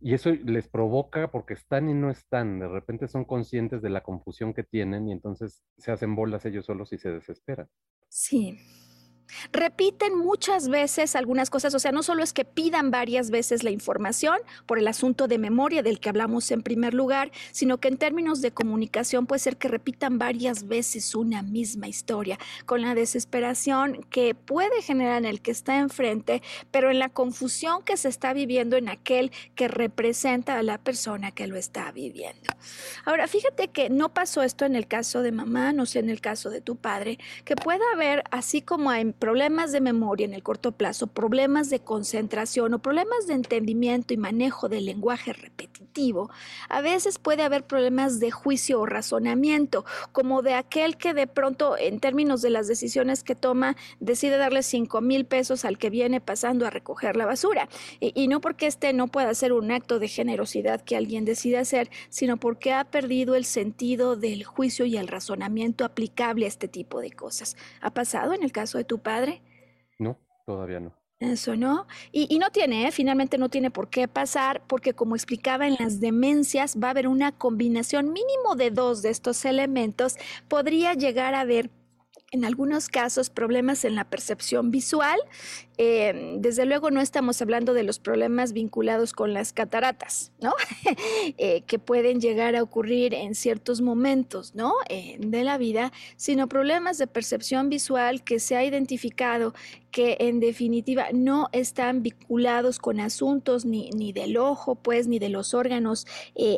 [0.00, 2.58] y eso les provoca porque están y no están.
[2.60, 6.66] De repente son conscientes de la confusión que tienen y entonces se hacen bolas ellos
[6.66, 7.68] solos y se desesperan.
[8.08, 8.58] Sí.
[9.52, 13.70] Repiten muchas veces algunas cosas, o sea, no solo es que pidan varias veces la
[13.70, 17.98] información por el asunto de memoria del que hablamos en primer lugar, sino que en
[17.98, 24.04] términos de comunicación puede ser que repitan varias veces una misma historia, con la desesperación
[24.10, 28.32] que puede generar en el que está enfrente, pero en la confusión que se está
[28.32, 32.50] viviendo en aquel que representa a la persona que lo está viviendo.
[33.04, 36.20] Ahora, fíjate que no pasó esto en el caso de mamá, no sé en el
[36.20, 40.72] caso de tu padre, que pueda haber, así como problemas de memoria en el corto
[40.72, 46.30] plazo, problemas de concentración o problemas de entendimiento y manejo del lenguaje repetitivo,
[46.68, 51.76] a veces puede haber problemas de juicio o razonamiento, como de aquel que de pronto,
[51.78, 56.20] en términos de las decisiones que toma, decide darle 5 mil pesos al que viene
[56.20, 57.68] pasando a recoger la basura.
[58.00, 61.90] Y, no porque este no pueda ser un acto de generosidad que alguien decide hacer,
[62.10, 67.00] sino porque ha perdido el sentido del juicio y el razonamiento aplicable a este tipo
[67.00, 67.56] de cosas.
[67.80, 69.42] ¿Ha pasado en el caso de tu padre?
[69.98, 70.92] No, todavía no.
[71.18, 71.86] Eso no.
[72.12, 72.92] Y, no tiene, ¿eh?
[72.92, 77.08] finalmente no tiene por qué pasar, porque como explicaba en las demencias, va a haber
[77.08, 80.16] una combinación mínimo de dos de estos elementos.
[80.46, 81.70] Podría llegar a haber
[82.30, 85.18] en algunos casos problemas en la percepción visual.
[85.80, 90.52] Eh, desde luego no estamos hablando de los problemas vinculados con las cataratas, ¿no?
[91.36, 94.72] Eh, que pueden llegar a ocurrir en ciertos momentos, ¿no?
[94.88, 99.54] Eh, de la vida, sino problemas de percepción visual que se ha identificado
[99.92, 105.28] que en definitiva no están vinculados con asuntos ni, ni del ojo, pues, ni de
[105.28, 106.06] los órganos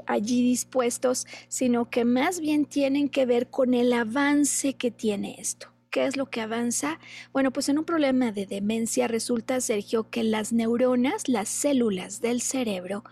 [0.06, 5.68] allí dispuestos, sino que más bien tienen que ver con el avance que tiene esto.
[5.90, 7.00] ¿Qué es lo que avanza?
[7.33, 12.40] Bueno, pues en un problema de demencia resulta, Sergio, que las neuronas, las células del
[12.42, 13.03] cerebro,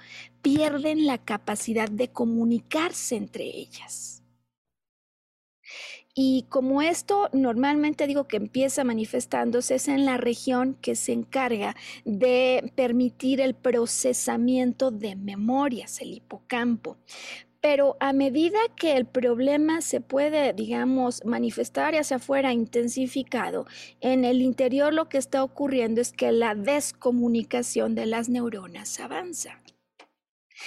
[0.43, 4.23] pierden la capacidad de comunicarse entre ellas.
[6.15, 11.77] Y como esto normalmente digo que empieza manifestándose es en la región que se encarga
[12.05, 16.97] de permitir el procesamiento de memorias, el hipocampo.
[17.61, 23.67] Pero a medida que el problema se puede, digamos, manifestar hacia afuera, intensificado,
[24.01, 29.61] en el interior lo que está ocurriendo es que la descomunicación de las neuronas avanza.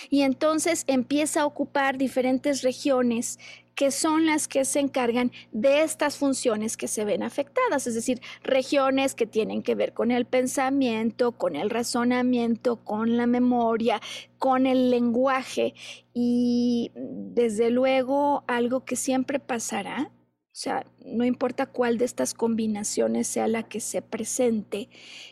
[0.09, 3.39] Y entonces empieza a ocupar diferentes regiones
[3.75, 8.21] que son las que se encargan de estas funciones que se ven afectadas, es decir,
[8.43, 14.01] regiones que tienen que ver con el pensamiento, con el razonamiento, con la memoria,
[14.37, 15.73] con el lenguaje.
[16.13, 20.11] Y desde luego algo que siempre pasará,
[20.53, 24.89] o sea, no importa cuál de estas combinaciones sea la que se presente,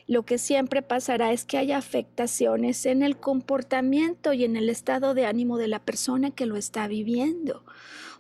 [0.08, 5.14] lo que siempre pasará es que haya afectaciones en el comportamiento y en el estado
[5.14, 7.66] de ánimo de la persona que lo está viviendo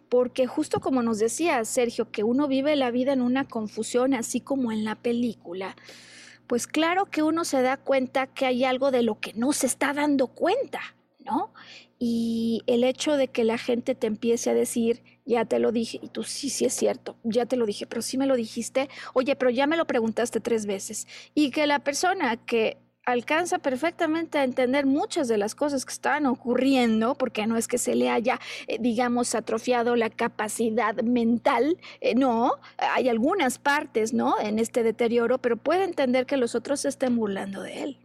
[0.10, 4.42] porque justo como nos decía Sergio, que uno vive la vida en una confusión, así
[4.42, 5.76] como en la película,
[6.48, 9.68] pues claro que uno se da cuenta que hay algo de lo que no se
[9.68, 10.82] está dando cuenta,
[11.20, 11.54] ¿no?
[12.00, 16.00] Y el hecho de que la gente te empiece a decir, ya te lo dije,
[16.02, 18.90] y tú sí, sí es cierto, ya te lo dije, pero sí me lo dijiste,
[19.14, 22.78] oye, pero ya me lo preguntaste tres veces, y que la persona que
[23.12, 27.78] alcanza perfectamente a entender muchas de las cosas que están ocurriendo, porque no es que
[27.78, 34.40] se le haya, eh, digamos, atrofiado la capacidad mental, eh, no, hay algunas partes, ¿no?
[34.40, 37.98] En este deterioro, pero puede entender que los otros se estén burlando de él.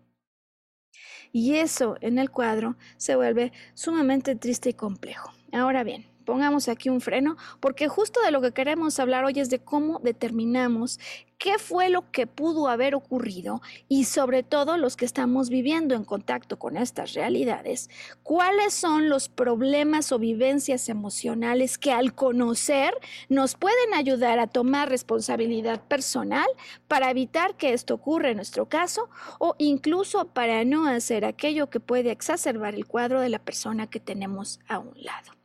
[1.32, 5.32] Y eso en el cuadro se vuelve sumamente triste y complejo.
[5.52, 9.50] Ahora bien, pongamos aquí un freno, porque justo de lo que queremos hablar hoy es
[9.50, 10.98] de cómo determinamos
[11.38, 16.04] qué fue lo que pudo haber ocurrido y sobre todo los que estamos viviendo en
[16.04, 17.90] contacto con estas realidades,
[18.22, 22.94] cuáles son los problemas o vivencias emocionales que al conocer
[23.28, 26.46] nos pueden ayudar a tomar responsabilidad personal
[26.88, 29.08] para evitar que esto ocurra en nuestro caso
[29.38, 34.00] o incluso para no hacer aquello que puede exacerbar el cuadro de la persona que
[34.00, 35.43] tenemos a un lado.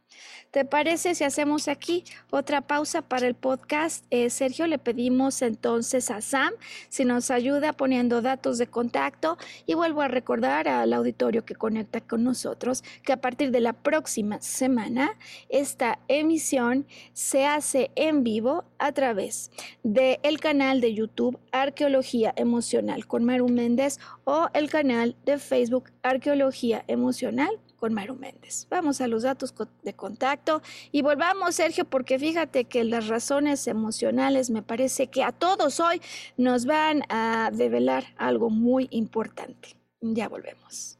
[0.51, 4.03] ¿Te parece si hacemos aquí otra pausa para el podcast?
[4.09, 6.51] Eh, Sergio, le pedimos entonces a Sam
[6.89, 12.01] si nos ayuda poniendo datos de contacto y vuelvo a recordar al auditorio que conecta
[12.01, 15.11] con nosotros que a partir de la próxima semana
[15.49, 19.51] esta emisión se hace en vivo a través
[19.83, 26.83] del canal de YouTube Arqueología Emocional con Maru Méndez o el canal de Facebook Arqueología
[26.87, 28.67] Emocional con Maru Méndez.
[28.69, 30.61] Vamos a los datos de contacto
[30.91, 36.01] y volvamos, Sergio, porque fíjate que las razones emocionales me parece que a todos hoy
[36.37, 39.75] nos van a develar algo muy importante.
[40.01, 40.98] Ya volvemos.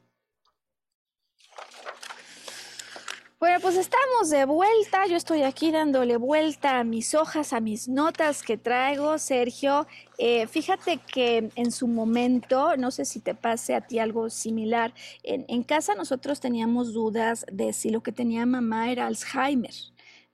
[3.40, 5.06] Bueno, pues estamos de vuelta.
[5.06, 9.86] Yo estoy aquí dándole vuelta a mis hojas, a mis notas que traigo, Sergio.
[10.18, 14.92] Eh, fíjate que en su momento, no sé si te pase a ti algo similar,
[15.22, 19.72] en, casa nosotros teníamos dudas de si lo que tenía mamá era Alzheimer.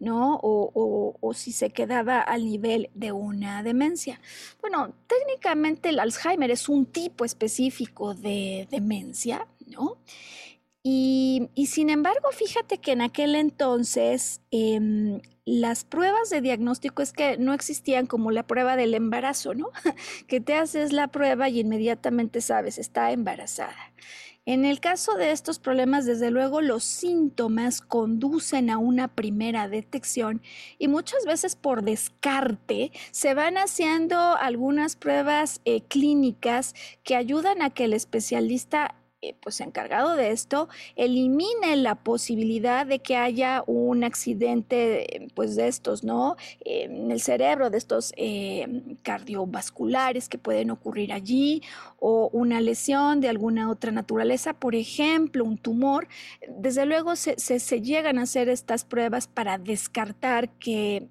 [0.01, 0.41] ¿no?
[0.43, 4.21] O, o, si se quedaba al nivel de una demencia.
[4.61, 9.97] Bueno, técnicamente el Alzheimer es un tipo específico de demencia, ¿no?
[10.89, 17.37] Y, sin embargo, fíjate que en aquel entonces em, las pruebas de diagnóstico es que
[17.39, 19.73] no existían como la prueba del embarazo, ¿no?
[20.29, 23.93] que te haces la prueba y inmediatamente sabes, está embarazada.
[24.45, 30.41] En el caso de estos problemas, desde luego, los síntomas conducen a una primera detección
[30.79, 37.71] y muchas veces por descarte se van haciendo algunas pruebas eh, clínicas que ayudan a
[37.71, 38.95] que el especialista
[39.41, 46.05] pues encargado de esto elimine la posibilidad de que haya un accidente pues de estos,
[46.05, 46.37] ¿no?
[46.61, 51.63] en el cerebro, de estos eh, cardiovasculares que pueden ocurrir allí
[51.99, 56.09] o una lesión de alguna otra naturaleza, por ejemplo, un tumor.
[56.49, 61.09] Desde luego se, se llegan a hacer estas pruebas para descartar que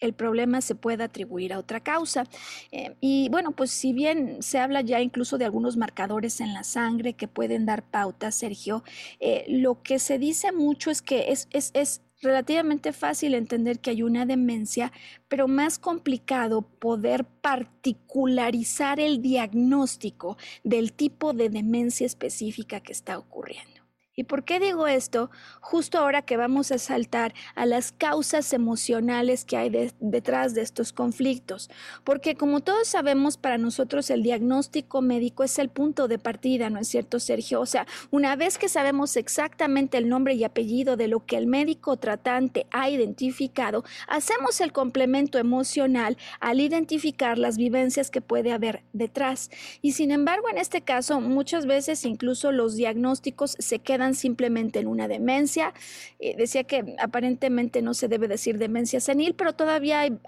[0.00, 2.24] el problema se pueda atribuir a otra causa.
[2.72, 6.64] Eh, y bueno, pues si bien se habla ya incluso de algunos marcadores en la
[6.64, 8.82] sangre que pueden dar pauta, Sergio,
[9.20, 13.90] eh, lo que se dice mucho es que es, es, es relativamente fácil entender que
[13.90, 14.92] hay una demencia,
[15.28, 23.73] pero más complicado poder particularizar el diagnóstico del tipo de demencia específica que está ocurriendo.
[24.16, 25.30] ¿Y por qué digo esto?
[25.60, 30.92] Justo ahora que vamos a saltar a las causas emocionales que hay detrás de estos
[30.92, 31.68] conflictos.
[32.04, 36.78] Porque como todos sabemos, para nosotros el diagnóstico médico es el punto de partida, ¿no
[36.78, 37.60] es cierto, Sergio?
[37.60, 41.48] O sea, una vez que sabemos exactamente el nombre y apellido de lo que el
[41.48, 48.84] médico tratante ha identificado, hacemos el complemento emocional al identificar las vivencias que puede haber
[48.92, 49.50] detrás.
[49.82, 54.88] Y sin embargo, en este caso, muchas veces incluso los diagnósticos se quedan simplemente en
[54.88, 55.72] una demencia.
[56.18, 60.18] Eh, decía que aparentemente no se debe decir demencia senil, pero todavía hay,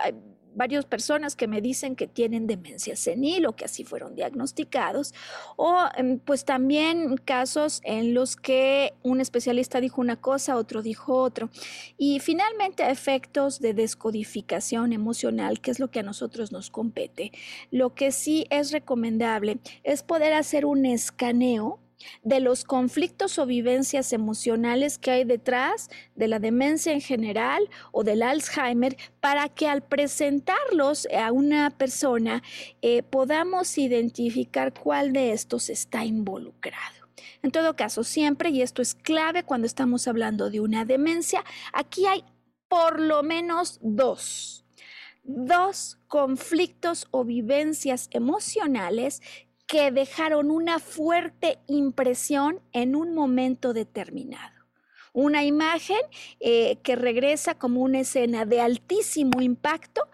[0.57, 5.14] varias personas que me dicen que tienen demencia senil o que así fueron diagnosticados,
[5.57, 11.14] o em, pues también casos en los que un especialista dijo una cosa, otro dijo
[11.14, 11.51] otro,
[11.99, 17.33] y finalmente efectos de descodificación emocional, que es lo que a nosotros nos compete.
[17.70, 21.81] Lo que sí es recomendable es poder hacer un escaneo
[22.22, 28.05] de los conflictos o vivencias emocionales que hay detrás de la demencia en general o
[28.05, 32.42] del Alzheimer para que al presentarlos a una persona
[32.82, 36.94] eh, podamos identificar cuál de estos está involucrado.
[37.42, 42.07] En todo caso, siempre, y esto es clave cuando estamos hablando de una demencia, aquí
[42.07, 42.24] hay
[42.68, 44.66] por lo menos dos
[45.26, 49.20] dos conflictos o vivencias emocionales
[49.66, 54.54] que dejaron una fuerte impresión en un momento determinado.
[55.12, 56.00] Una imagen
[56.40, 60.08] eh, que regresa como una escena de altísimo impacto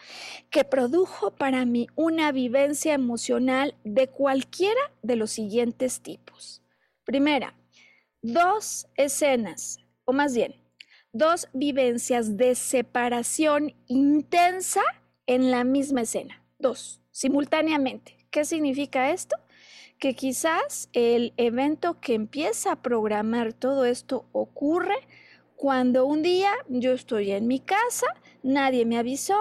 [0.48, 6.62] que produjo para mí una vivencia emocional de cualquiera de los siguientes tipos.
[7.04, 7.54] Primera,
[8.22, 10.54] dos escenas, o más bien,
[11.12, 14.82] dos vivencias de separación intensa
[15.26, 16.44] en la misma escena.
[16.58, 18.16] Dos, simultáneamente.
[18.30, 19.36] ¿Qué significa esto?
[20.02, 24.96] Que quizás el evento que empieza a programar todo esto ocurre
[25.54, 28.08] cuando un día yo estoy en mi casa,
[28.42, 29.38] nadie me avisó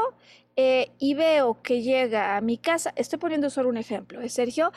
[0.55, 4.72] eh, y veo que llega a mi casa, estoy poniendo solo un ejemplo, ¿eh, Sergio?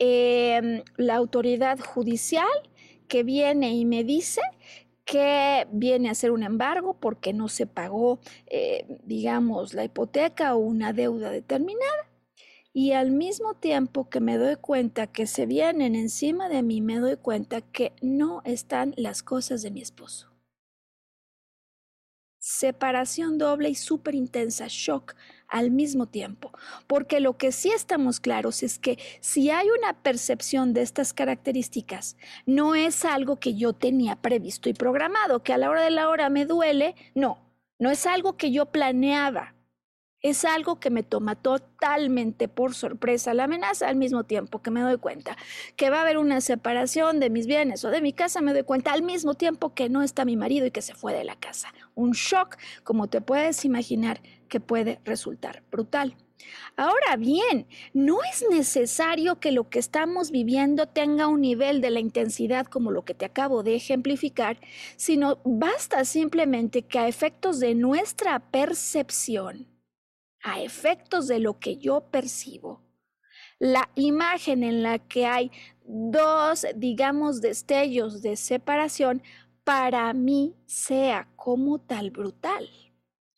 [0.00, 2.48] Em, la autoridad judicial
[3.06, 4.40] que viene y me dice
[5.04, 8.18] que viene a hacer un embargo porque no se pagó,
[8.48, 12.07] eh, digamos, la hipoteca o una deuda determinada
[12.78, 17.00] y al mismo tiempo que me doy cuenta que se vienen encima de mí, me
[17.00, 20.30] doy cuenta que no están las cosas de mi esposo.
[22.38, 25.16] Separación doble y súper intensa, shock
[25.48, 26.52] al mismo tiempo.
[26.86, 32.16] Porque lo que sí estamos claros es que si hay una percepción de estas características,
[32.46, 36.08] no es algo que yo tenía previsto y programado, que a la hora de la
[36.08, 37.40] hora me duele, no,
[37.80, 39.57] no es algo que yo planeaba,
[40.22, 44.80] es algo que me toma totalmente por sorpresa la amenaza al mismo tiempo que me
[44.80, 45.36] doy cuenta
[45.76, 48.64] que va a haber una separación de mis bienes o de mi casa, me doy
[48.64, 51.36] cuenta al mismo tiempo que no está mi marido y que se fue de la
[51.36, 51.72] casa.
[51.94, 56.16] Un shock, como te puedes imaginar, que puede resultar brutal.
[56.76, 62.00] Ahora bien, no es necesario que lo que estamos viviendo tenga un nivel de la
[62.00, 64.58] intensidad como lo que te acabo de ejemplificar,
[64.96, 69.66] sino basta simplemente que a efectos de nuestra percepción,
[70.42, 72.82] a efectos de lo que yo percibo,
[73.58, 75.50] la imagen en la que hay
[75.84, 79.22] dos, digamos, destellos de separación,
[79.64, 82.68] para mí sea como tal brutal.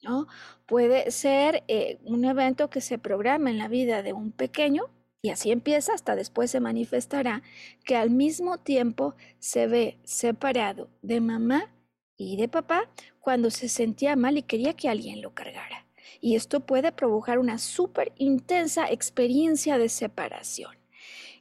[0.02, 0.26] ¿no?
[0.66, 4.84] Puede ser eh, un evento que se programa en la vida de un pequeño
[5.22, 7.42] y así empieza, hasta después se manifestará,
[7.84, 11.70] que al mismo tiempo se ve separado de mamá
[12.16, 12.88] y de papá
[13.18, 15.86] cuando se sentía mal y quería que alguien lo cargara.
[16.20, 20.80] Y esto puede provocar una súper intensa experiencia de separación.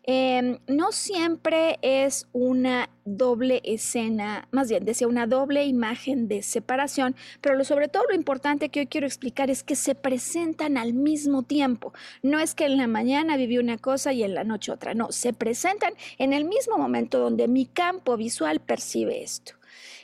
[0.04, 7.16] Em, no siempre es una doble escena, más bien decía una doble imagen de separación,
[7.42, 10.94] pero lo, sobre todo lo importante que hoy quiero explicar es que se presentan al
[10.94, 11.94] mismo tiempo.
[12.24, 15.12] No es que en la mañana viví una cosa y en la noche otra, no,
[15.12, 19.54] se presentan en el mismo momento donde mi campo visual percibe esto.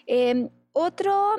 [0.06, 1.36] Em, otro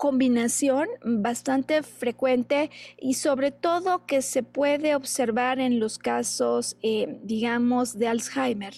[0.00, 7.98] combinación bastante frecuente y sobre todo que se puede observar en los casos, eh, digamos,
[7.98, 8.72] de Alzheimer.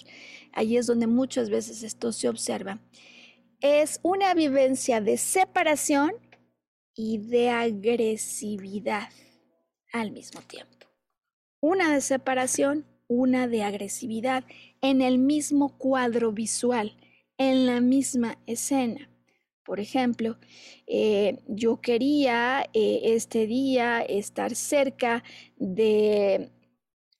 [0.51, 2.81] Ahí es donde muchas veces esto se observa.
[3.61, 6.11] Es una vivencia de separación
[6.93, 9.07] y de agresividad
[9.93, 10.87] al mismo tiempo.
[11.61, 14.43] Una de separación, una de agresividad
[14.81, 16.97] en el mismo cuadro visual,
[17.37, 19.09] en la misma escena.
[19.65, 20.37] Por ejemplo,
[20.87, 25.23] eh, yo quería eh, este día estar cerca
[25.57, 26.51] de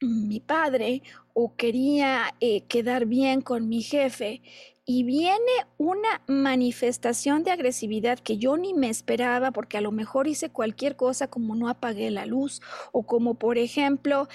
[0.02, 4.42] mi padre o quería eh, quedar bien con mi jefe
[4.86, 5.40] y viene
[5.78, 10.96] una manifestación de agresividad que yo ni me esperaba porque a lo mejor hice cualquier
[10.96, 12.62] cosa como no apagué la luz
[12.92, 14.28] o como por ejemplo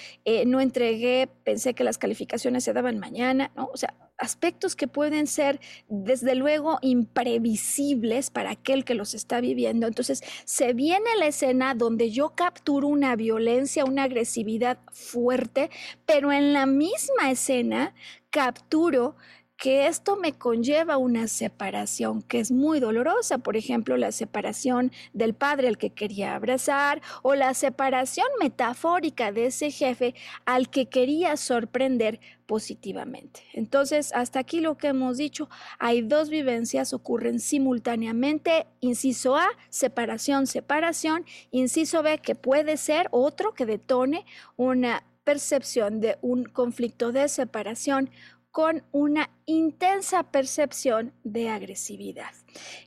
[0.46, 3.68] no entregué, pensé que las calificaciones se daban mañana, ¿no?
[3.72, 9.86] O sea, aspectos que pueden ser desde luego imprevisibles para aquel que los está viviendo.
[9.86, 15.70] Entonces, se viene la escena donde yo capturo una violencia, una agresividad fuerte,
[16.04, 17.94] pero en la misma escena
[18.30, 19.16] capturo
[19.58, 25.34] que esto me conlleva una separación que es muy dolorosa, por ejemplo, la separación del
[25.34, 30.14] padre al que quería abrazar o la separación metafórica de ese jefe
[30.46, 33.42] al que quería sorprender positivamente.
[33.52, 35.48] Entonces, hasta aquí lo que hemos dicho,
[35.80, 38.68] hay dos vivencias, ocurren simultáneamente.
[38.80, 41.26] Inciso A, separación, separación.
[41.50, 44.24] Inciso B, que puede ser otro que detone
[44.56, 48.08] una percepción de un conflicto de separación
[48.50, 52.32] con una intensa percepción de agresividad.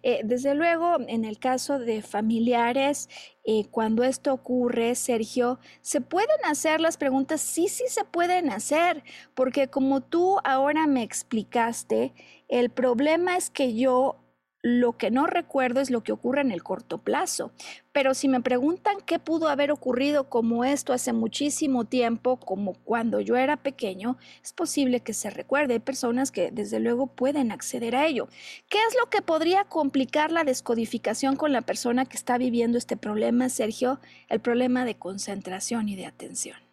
[0.03, 3.09] Eh, desde luego, en el caso de familiares,
[3.43, 9.03] eh, cuando esto ocurre, Sergio, se pueden hacer las preguntas, sí, sí se pueden hacer,
[9.33, 12.13] porque como tú ahora me explicaste,
[12.47, 14.20] el problema es que yo
[14.63, 17.51] lo que no recuerdo es lo que ocurre en el corto plazo.
[17.91, 23.19] Pero si me preguntan qué pudo haber ocurrido como esto hace muchísimo tiempo, como cuando
[23.19, 25.73] yo era pequeño, es posible que se recuerde.
[25.73, 28.27] Hay personas que desde luego pueden acceder a ello.
[28.69, 32.97] ¿Qué es lo que podría complicar la descodificación con la persona que está viviendo este
[32.97, 33.99] problema, Sergio?
[34.29, 36.70] El problema de concentración y de atención.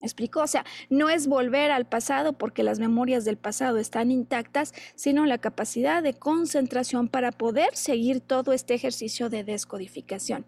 [0.00, 0.40] ¿Me explico?
[0.40, 5.26] O sea, no es volver al pasado porque las memorias del pasado están intactas, sino
[5.26, 10.46] la capacidad de concentración para poder seguir todo este ejercicio de descodificación.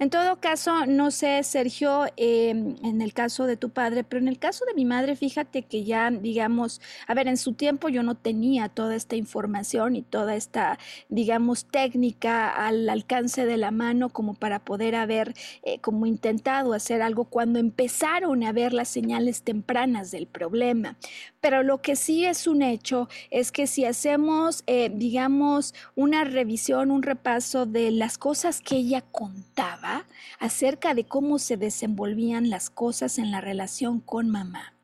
[0.00, 4.26] En todo caso, no sé, Sergio, em, en el caso de tu padre, pero en
[4.26, 8.02] el caso de mi madre, fíjate que ya, digamos, a ver, en su tiempo yo
[8.02, 10.76] no tenía toda esta información y toda esta,
[11.08, 17.00] digamos, técnica al alcance de la mano como para poder haber eh, como intentado hacer
[17.00, 20.96] algo cuando empezaron a ver las señales tempranas del problema.
[21.40, 26.90] Pero lo que sí es un hecho es que si hacemos, eh, digamos, una revisión,
[26.90, 30.06] un repaso de las cosas que ella contaba
[30.38, 34.74] acerca de cómo se desenvolvían las cosas en la relación con mamá.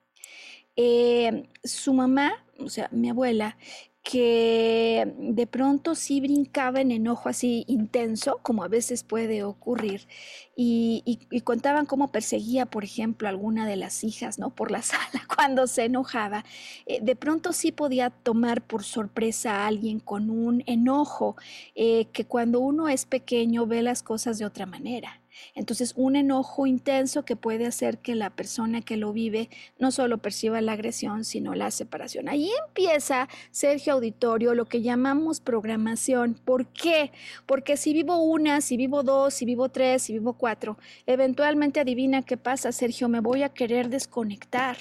[0.76, 3.57] Eh, su mamá, o sea, mi abuela,
[4.05, 10.07] que de pronto sí brincaba en enojo así intenso, como a veces puede ocurrir,
[10.55, 14.50] y, contaban cómo perseguía, por ejemplo, alguna de las hijas, ¿no?
[14.50, 16.44] Por la sala cuando se enojaba.
[16.86, 21.36] Eh, de pronto sí podía tomar por sorpresa a alguien con un enojo,
[21.74, 25.20] eh, que cuando uno es pequeño ve las cosas de otra manera.
[25.55, 30.18] Entonces, un enojo intenso que puede hacer que la persona que lo vive no solo
[30.18, 32.28] perciba la agresión, sino la separación.
[32.28, 36.35] Ahí empieza, Sergio Auditorio, lo que llamamos programación.
[36.35, 37.12] ¿Por qué?
[37.47, 42.22] Porque si vivo una, si vivo dos, si vivo tres, si vivo cuatro, eventualmente adivina
[42.22, 44.76] qué pasa, Sergio, me voy a querer desconectar.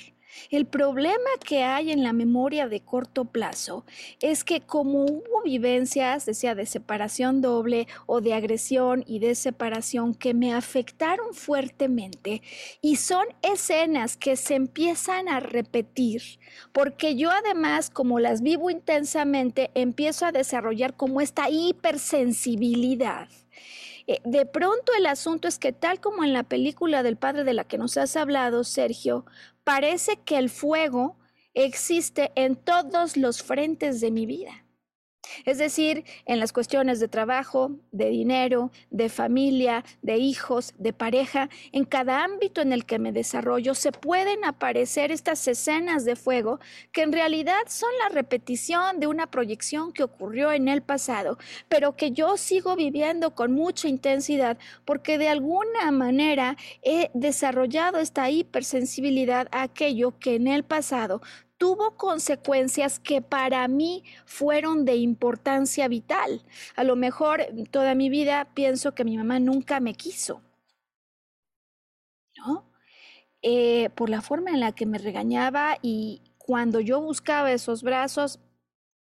[0.50, 3.86] El problema que hay en la memoria de corto plazo
[4.22, 10.14] es que como hubo vivencias, decía, de separación doble o de agresión y de separación
[10.14, 12.42] que me afectaron fuertemente
[12.82, 16.22] y son escenas que se empiezan a repetir,
[16.72, 23.28] porque yo además, como las vivo intensamente, empiezo a desarrollar como esta hipersensibilidad.
[24.06, 27.54] Eh, de pronto el asunto es que tal como en la película del padre de
[27.54, 29.26] la que nos has hablado, Sergio,
[29.64, 31.18] parece que el fuego
[31.54, 34.63] existe en todos los frentes de mi vida.
[35.46, 41.50] Es decir, en las cuestiones de trabajo, de dinero, de familia, de hijos, de pareja,
[41.72, 46.60] en cada ámbito en el que me desarrollo se pueden aparecer estas escenas de fuego
[46.92, 51.38] que en realidad son la repetición de una proyección que ocurrió en el pasado,
[51.70, 58.30] pero que yo sigo viviendo con mucha intensidad porque de alguna manera he desarrollado esta
[58.30, 61.22] hipersensibilidad a aquello que en el pasado
[61.64, 66.42] tuvo consecuencias que para mí fueron de importancia vital.
[66.76, 70.42] A lo mejor toda mi vida pienso que mi mamá nunca me quiso,
[72.36, 72.70] ¿no?
[73.42, 78.42] Eh, por la forma en la que me regañaba y cuando yo buscaba esos brazos,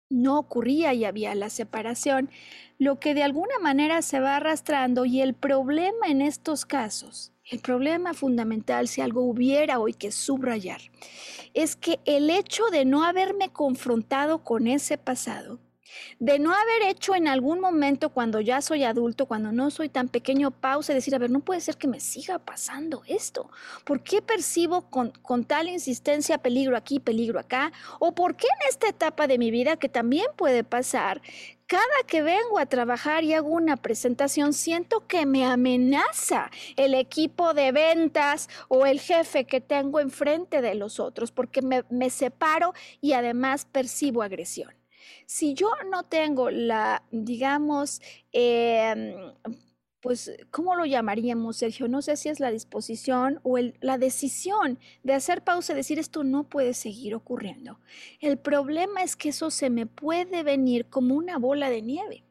[0.10, 2.30] no ocurría y había la separación,
[2.78, 7.60] lo que de alguna manera se va arrastrando y el problema en estos casos el
[7.60, 10.82] problema fundamental, si algo hubiera hoy que subrayar,
[11.54, 15.60] es que el hecho de no haberme confrontado con ese pasado,
[16.20, 20.08] de no haber hecho en algún momento cuando ya soy adulto, cuando no soy tan
[20.08, 23.50] pequeño, pausa y decir, a ver, no puede ser que me siga pasando esto.
[23.84, 27.72] ¿Por qué percibo con, con, tal insistencia peligro aquí, peligro acá?
[28.00, 31.22] ¿O por qué en esta etapa de mi vida, que también puede pasar,
[31.68, 37.56] cada que vengo a trabajar y hago una presentación, siento que me amenaza el equipo
[37.56, 43.14] de ventas o el jefe que tengo enfrente de los otros, porque me, separo y
[43.14, 44.85] además percibo agresión.
[45.26, 48.02] Si yo no tengo la, digamos,
[48.32, 49.34] em,
[50.02, 51.88] pues, ¿cómo lo llamaríamos, Sergio?
[51.88, 56.24] No sé si es la disposición o la decisión de hacer pausa y decir esto
[56.24, 57.80] no puede seguir ocurriendo.
[58.20, 62.24] El problema es que eso se me puede venir como una bola de nieve.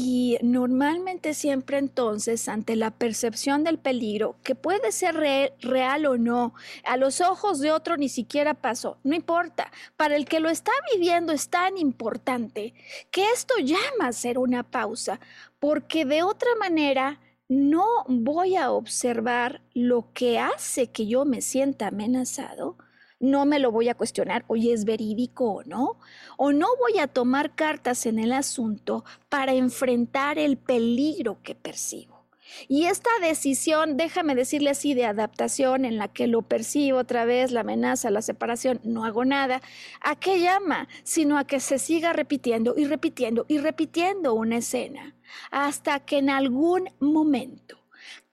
[0.00, 6.54] Y normalmente siempre entonces, ante la percepción del peligro, que puede ser real o no,
[6.84, 10.70] a los ojos de otro ni siquiera pasó, no importa, para el que lo está
[10.94, 12.74] viviendo es tan importante
[13.10, 15.18] que esto llama a ser una pausa,
[15.58, 17.18] porque de otra manera
[17.48, 22.76] no voy a observar lo que hace que yo me sienta amenazado,
[23.20, 25.98] no me lo voy a cuestionar, oye, ¿es verídico o no?
[26.36, 32.18] O no voy a tomar cartas en el asunto para enfrentar el peligro que percibo.
[32.66, 37.52] Y esta decisión, déjame decirle así, de adaptación en la que lo percibo otra vez,
[37.52, 39.60] la amenaza, la separación, no hago nada,
[40.00, 40.88] ¿a qué llama?
[41.04, 45.14] Sino a que se siga repitiendo y repitiendo y repitiendo una escena
[45.50, 47.78] hasta que en algún momento,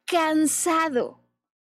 [0.05, 1.24] cansado,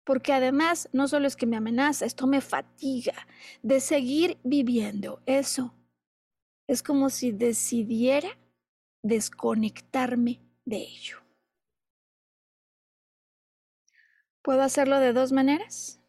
[0.05, 3.27] porque además no solo es que me amenaza, esto me fatiga
[3.63, 5.73] de seguir viviendo eso.
[6.67, 8.29] Es como si decidiera
[9.03, 11.17] desconectarme de ello.
[14.41, 15.99] Puedo hacerlo de dos maneras.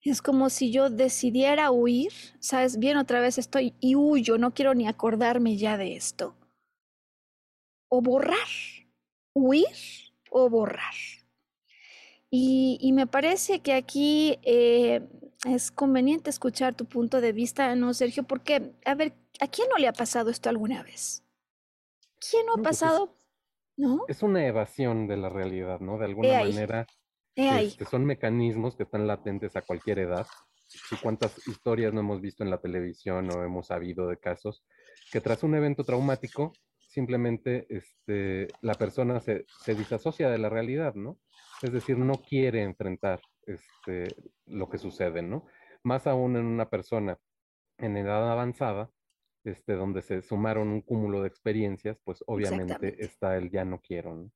[0.00, 4.74] Es como si yo decidiera huir, sabes, bien otra vez estoy y huyo, no quiero
[4.74, 6.34] ni acordarme ya de esto.
[7.88, 8.48] O borrar,
[9.34, 9.66] huir
[10.30, 10.94] o borrar.
[12.30, 15.00] Y, me parece que aquí eh,
[15.46, 18.24] es conveniente escuchar tu punto de vista, ¿no, Sergio?
[18.24, 21.24] Porque, a ver, ¿a quién no le ha pasado esto alguna vez?
[22.18, 23.14] ¿Quién no ha pues pasado?
[23.76, 24.04] ¿No?
[24.08, 25.98] Es una evasión de la realidad, ¿no?
[25.98, 26.86] De alguna manera
[27.34, 30.26] este, son mecanismos que están latentes a cualquier edad.
[30.90, 34.64] Y cuántas historias no hemos visto en la televisión o hemos sabido de casos
[35.10, 36.52] que tras un evento traumático
[36.88, 41.18] simplemente este, la persona se, se disasocia de la realidad, ¿no?
[41.62, 44.08] Es decir, no quiere enfrentar este,
[44.46, 45.46] lo que sucede, ¿no?
[45.82, 47.18] Más aún en una persona
[47.78, 48.90] en edad avanzada,
[49.44, 54.14] este, donde se sumaron un cúmulo de experiencias, pues obviamente está el ya no quiero,
[54.14, 54.30] ¿no?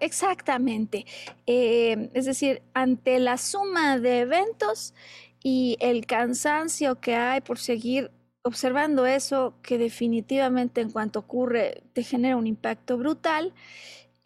[0.00, 1.04] Exactamente.
[1.46, 4.94] Eh, es decir, ante la suma de eventos
[5.42, 8.10] y el cansancio que hay por seguir
[8.42, 13.52] observando eso, que definitivamente en cuanto ocurre te genera un impacto brutal,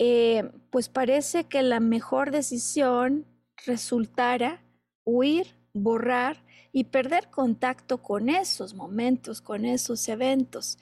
[0.03, 3.27] eh, pues parece que la mejor decisión
[3.67, 4.63] resultara
[5.05, 6.43] huir, borrar
[6.73, 10.79] y perder contacto con esos momentos, con esos eventos.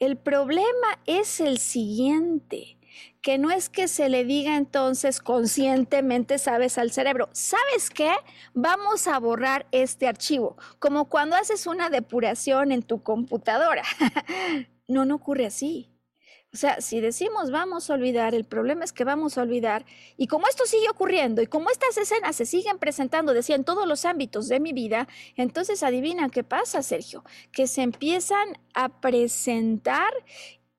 [0.00, 2.76] El problema es el siguiente
[3.22, 8.12] que no es que se le diga entonces conscientemente, sabes, al cerebro, ¿sabes qué?
[8.52, 13.82] Vamos a borrar este archivo, como cuando haces una depuración en tu computadora.
[14.88, 15.87] no, no ocurre así.
[16.52, 19.84] O sea, si decimos vamos a olvidar, el problema es que vamos a olvidar.
[20.16, 23.86] Y como esto sigue ocurriendo y como estas escenas se siguen presentando, decía, en todos
[23.86, 27.22] los ámbitos de mi vida, entonces adivina qué pasa, Sergio,
[27.52, 30.12] que se empiezan a presentar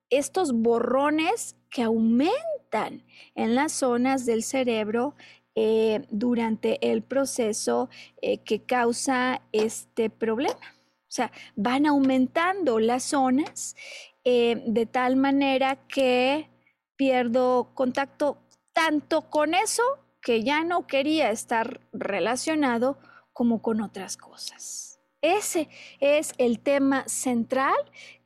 [0.10, 3.04] estos borrones que aumentan
[3.36, 5.14] en las zonas del cerebro
[5.54, 7.90] eh, durante el proceso
[8.22, 10.76] eh, que causa este problema.
[11.10, 13.76] O sea, van aumentando las zonas
[14.24, 16.50] eh, de tal manera que
[16.96, 18.38] pierdo contacto
[18.74, 19.84] tanto con eso
[20.22, 22.98] que ya no quería estar relacionado
[23.34, 25.00] como con otras cosas.
[25.22, 25.68] Ese
[26.00, 27.76] es el tema central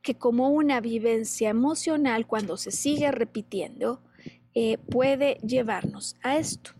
[0.02, 4.00] que como una vivencia emocional cuando se sigue repitiendo
[4.54, 6.72] eh, puede llevarnos a esto.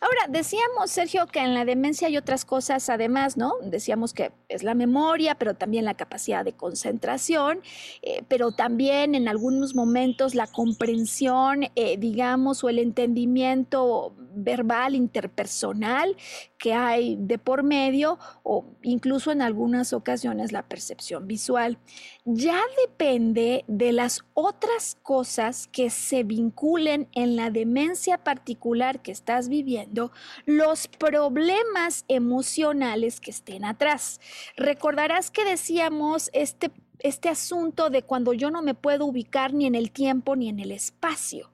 [0.00, 3.54] Ahora, decíamos, Sergio, que en la demencia hay otras cosas además, ¿no?
[3.62, 7.60] Decíamos que es la memoria, pero también la capacidad de concentración,
[8.02, 16.16] eh, pero también en algunos momentos la comprensión, eh, digamos, o el entendimiento verbal, interpersonal
[16.64, 21.76] que hay de por medio, o incluso en algunas ocasiones la percepción visual.
[22.24, 29.50] Ya depende de las otras cosas que se vinculen en la demencia particular que estás
[29.50, 30.10] viviendo,
[30.46, 34.18] los problemas emocionales que estén atrás.
[34.56, 39.74] Recordarás que decíamos este este asunto de cuando yo no me puedo ubicar ni en
[39.74, 41.50] el tiempo ni en el espacio.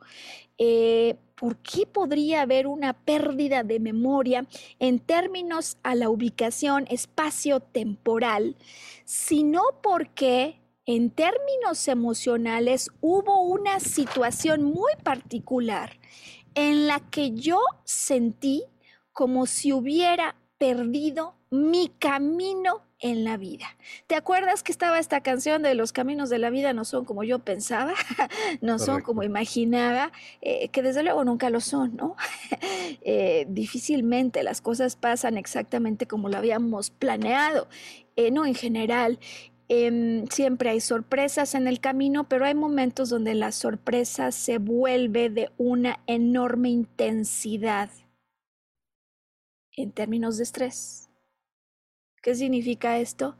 [0.62, 4.46] Eh, ¿Por qué podría haber una pérdida de memoria
[4.78, 8.56] en términos a la ubicación espacio-temporal,
[9.06, 15.98] sino porque en términos emocionales hubo una situación muy particular
[16.54, 18.64] en la que yo sentí
[19.12, 23.66] como si hubiera perdido mi camino en la vida.
[24.06, 27.24] ¿Te acuerdas que estaba esta canción de los caminos de la vida no son como
[27.24, 27.94] yo pensaba,
[28.60, 32.16] no son como imaginaba, eh, que desde luego nunca lo son, ¿no?
[33.02, 37.68] Eh, difícilmente las cosas pasan exactamente como lo habíamos planeado,
[38.16, 39.18] eh, no en general.
[39.68, 45.30] Em, siempre hay sorpresas en el camino, pero hay momentos donde la sorpresa se vuelve
[45.30, 47.88] de una enorme intensidad
[49.76, 51.09] en términos de estrés.
[52.20, 53.34] ¿Qué significa esto?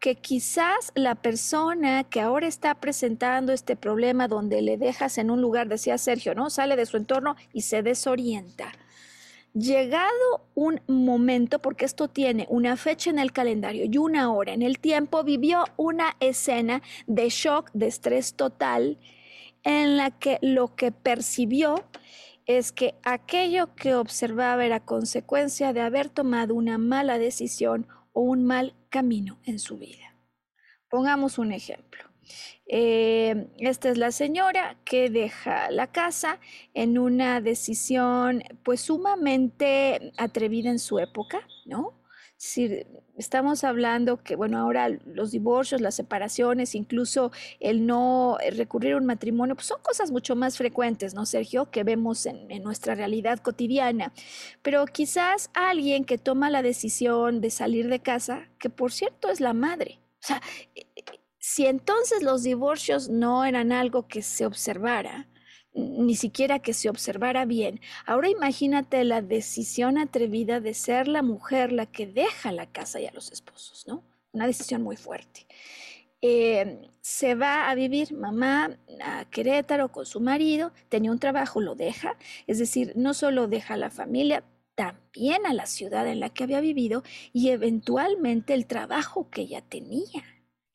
[0.00, 5.42] Que quizás la persona que ahora está presentando este problema donde le dejas en un
[5.42, 6.48] lugar, decía Sergio, ¿no?
[6.48, 8.72] Sale de su entorno y se desorienta.
[9.52, 14.62] Llegado un momento, porque esto tiene una fecha en el calendario y una hora en
[14.62, 18.98] el tiempo, vivió una escena de shock, de estrés total,
[19.62, 21.84] en la que lo que percibió
[22.46, 27.86] es que aquello que observaba era consecuencia de haber tomado una mala decisión
[28.16, 30.16] o un mal camino en su vida.
[30.88, 32.02] Pongamos un ejemplo.
[32.66, 36.40] Eh, esta es la señora que deja la casa
[36.72, 41.95] en una decisión pues sumamente atrevida en su época, ¿no?
[42.38, 48.98] Si estamos hablando que, bueno, ahora los divorcios, las separaciones, incluso el no recurrir a
[48.98, 51.70] un matrimonio, pues son cosas mucho más frecuentes, ¿no, Sergio?
[51.70, 54.12] Que vemos en, en nuestra realidad cotidiana.
[54.62, 59.40] Pero quizás alguien que toma la decisión de salir de casa, que por cierto es
[59.40, 60.00] la madre.
[60.22, 60.42] O sea,
[60.74, 61.02] eh, eh,
[61.38, 65.28] si entonces los divorcios no eran algo que se observara,
[65.76, 67.80] ni siquiera que se observara bien.
[68.06, 73.06] Ahora imagínate la decisión atrevida de ser la mujer la que deja la casa y
[73.06, 74.02] a los esposos, ¿no?
[74.32, 75.46] Una decisión muy fuerte.
[76.22, 81.74] Eh, se va a vivir mamá a Querétaro con su marido, tenía un trabajo, lo
[81.74, 82.16] deja,
[82.46, 84.42] es decir, no solo deja la familia,
[84.74, 87.02] también a la ciudad en la que había vivido
[87.32, 90.24] y eventualmente el trabajo que ella tenía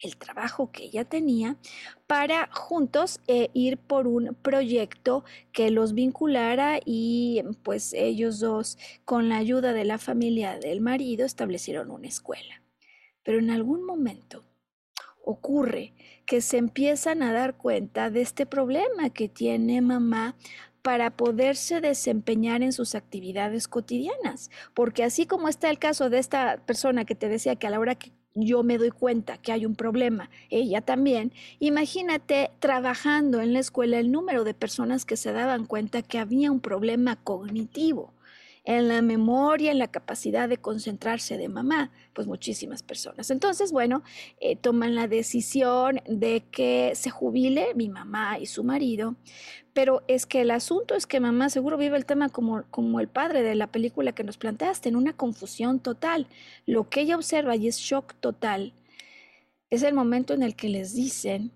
[0.01, 1.57] el trabajo que ella tenía
[2.07, 9.29] para juntos eh, ir por un proyecto que los vinculara y pues ellos dos con
[9.29, 12.63] la ayuda de la familia del marido establecieron una escuela.
[13.23, 14.43] Pero en algún momento
[15.23, 15.93] ocurre
[16.25, 20.35] que se empiezan a dar cuenta de este problema que tiene mamá
[20.81, 24.49] para poderse desempeñar en sus actividades cotidianas.
[24.73, 27.79] Porque así como está el caso de esta persona que te decía que a la
[27.79, 33.53] hora que yo me doy cuenta que hay un problema, ella también, imagínate trabajando en
[33.53, 38.13] la escuela el número de personas que se daban cuenta que había un problema cognitivo
[38.63, 43.31] en la memoria, en la capacidad de concentrarse de mamá, pues muchísimas personas.
[43.31, 44.03] Entonces, bueno,
[44.39, 49.15] eh, toman la decisión de que se jubile mi mamá y su marido,
[49.73, 53.07] pero es que el asunto es que mamá seguro vive el tema como, como el
[53.07, 56.27] padre de la película que nos planteaste, en una confusión total.
[56.65, 58.73] Lo que ella observa y es shock total,
[59.69, 61.51] es el momento en el que les dicen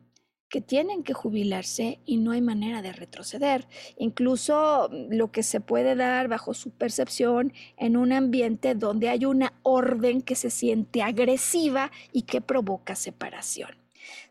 [0.50, 3.68] que tienen que jubilarse y no hay manera de retroceder.
[3.98, 9.26] Incluso mm, lo que se puede dar bajo su percepción en un ambiente donde hay
[9.26, 13.70] una orden que se siente agresiva y que provoca separación.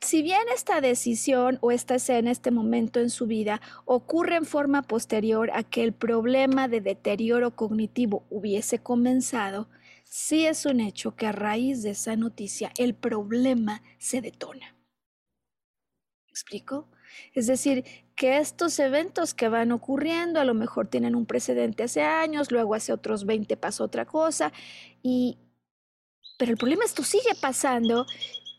[0.01, 4.83] Si bien esta decisión o esta escena, este momento en su vida, ocurre en forma
[4.83, 9.69] posterior a que el problema de deterioro cognitivo hubiese comenzado,
[10.05, 14.74] sí es un hecho que a raíz de esa noticia el problema se detona.
[16.35, 16.89] ¿Me explico?
[17.33, 17.85] Es decir,
[18.17, 22.75] que estos eventos que van ocurriendo a lo mejor tienen un precedente hace años, luego
[22.75, 24.53] hace otros 20 pasó otra cosa,
[25.01, 25.39] y...
[26.37, 28.05] pero el problema es que sigue pasando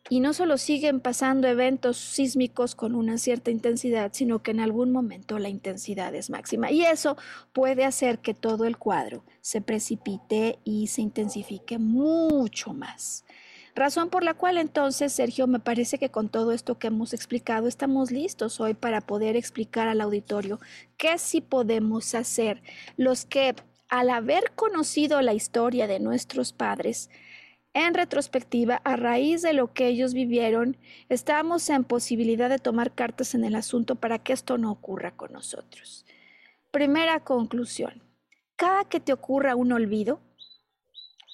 [0.09, 4.93] y no solo siguen pasando eventos sísmicos con una cierta intensidad, sino que en algún
[4.93, 6.71] momento la intensidad es máxima.
[6.71, 7.17] Y eso
[7.51, 13.24] puede hacer que todo el cuadro se precipite y se intensifique mucho más.
[13.75, 17.67] Razón por la cual entonces, Sergio, me parece que con todo esto que hemos explicado,
[17.67, 20.61] estamos listos hoy para poder explicar al auditorio
[20.95, 22.63] qué sí podemos hacer
[22.95, 23.53] los que
[23.89, 27.09] al haber conocido la historia de nuestros padres,
[27.73, 30.77] en retrospectiva, a raíz de lo que ellos vivieron,
[31.09, 35.33] estamos en posibilidad de tomar cartas en el asunto para que esto no ocurra con
[35.33, 36.05] nosotros.
[36.71, 38.01] Primera conclusión.
[38.55, 40.21] Cada que te ocurra un olvido,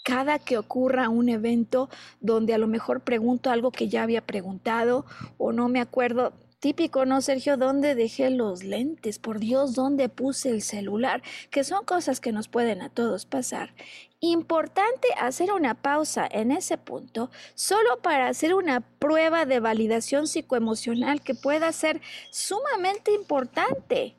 [0.04, 1.89] cada que ocurra un evento
[2.20, 5.06] donde a lo mejor pregunto algo que ya había preguntado
[5.38, 7.58] o no me acuerdo, Típico, ¿no, Sergio?
[7.58, 9.18] ¿Dónde dejé los lentes?
[9.18, 11.24] Por Dios, ¿dónde puse el celular?
[11.49, 13.74] Que son cosas que nos pueden a todos pasar.
[14.20, 21.24] Importante hacer una pausa en ese punto, solo para hacer una prueba de validación psicoemocional
[21.24, 21.99] que pueda ser
[22.30, 24.16] sumamente importante.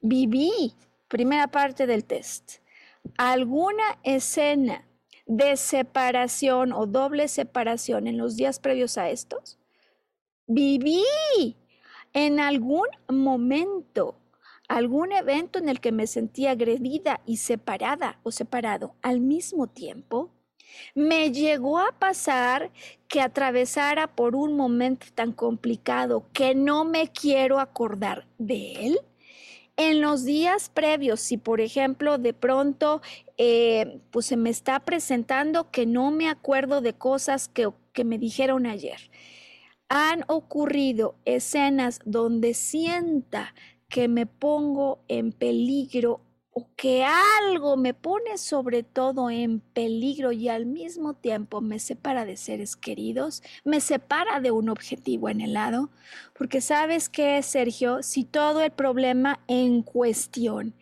[0.00, 0.72] Viví,
[1.08, 2.60] primera parte del test,
[3.18, 4.82] alguna escena
[5.26, 9.58] de separación o doble separación en los días previos a estos.
[10.46, 11.04] Viví
[12.12, 14.16] en algún momento,
[14.68, 20.30] algún evento en el que me sentí agredida y separada o separado al mismo tiempo,
[20.94, 22.70] me llegó a pasar
[23.08, 29.00] que atravesara por un momento tan complicado que no me quiero acordar de él.
[29.76, 33.00] En los días previos, si por ejemplo de pronto
[33.38, 38.18] eh, pues se me está presentando que no me acuerdo de cosas que, que me
[38.18, 39.10] dijeron ayer,
[39.88, 43.54] han ocurrido escenas donde sienta
[43.88, 46.20] que me pongo en peligro
[46.54, 52.26] o que algo me pone sobre todo en peligro y al mismo tiempo me separa
[52.26, 55.90] de seres queridos, me separa de un objetivo en el lado,
[56.36, 60.74] porque sabes que, Sergio, si todo el problema en cuestión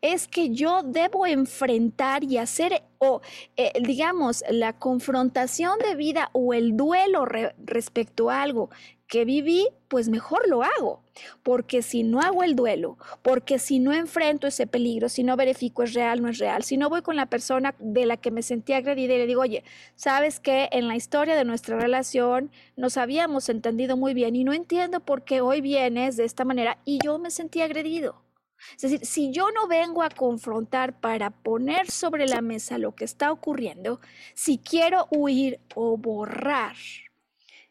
[0.00, 3.20] es que yo debo enfrentar y hacer, o
[3.56, 8.70] eh, digamos, la confrontación de vida o el duelo respecto a algo
[9.08, 11.02] que viví, pues mejor lo hago,
[11.42, 15.82] porque si no hago el duelo, porque si no enfrento ese peligro, si no verifico
[15.82, 18.42] es real, no es real, si no voy con la persona de la que me
[18.42, 19.64] sentí agredida y le digo, oye,
[19.96, 24.52] sabes que en la historia de nuestra relación nos habíamos entendido muy bien y no
[24.52, 28.27] entiendo por qué hoy vienes de esta manera y yo me sentí agredido.
[28.74, 33.04] Es decir, si yo no vengo a confrontar para poner sobre la mesa lo que
[33.04, 34.00] está ocurriendo,
[34.34, 36.76] si quiero huir o borrar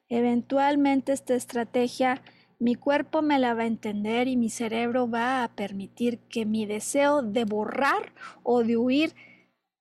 [0.10, 2.22] Eventualmente esta estrategia
[2.60, 6.66] mi cuerpo me la va a entender y mi cerebro va a permitir que mi
[6.66, 9.14] deseo de borrar o de huir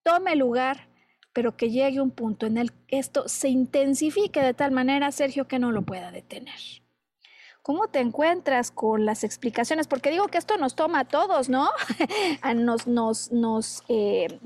[0.03, 0.89] tome lugar,
[1.33, 5.49] pero que llegue un punto en el que esto se intensifique de tal manera, Sergio,
[5.49, 6.59] que no lo pueda detener.
[7.67, 9.89] ¿Cómo te encuentras con las explicaciones?
[9.89, 11.69] Porque digo que esto nos toma a todos, ¿no?
[12.55, 14.39] nos, nos, nos, eh,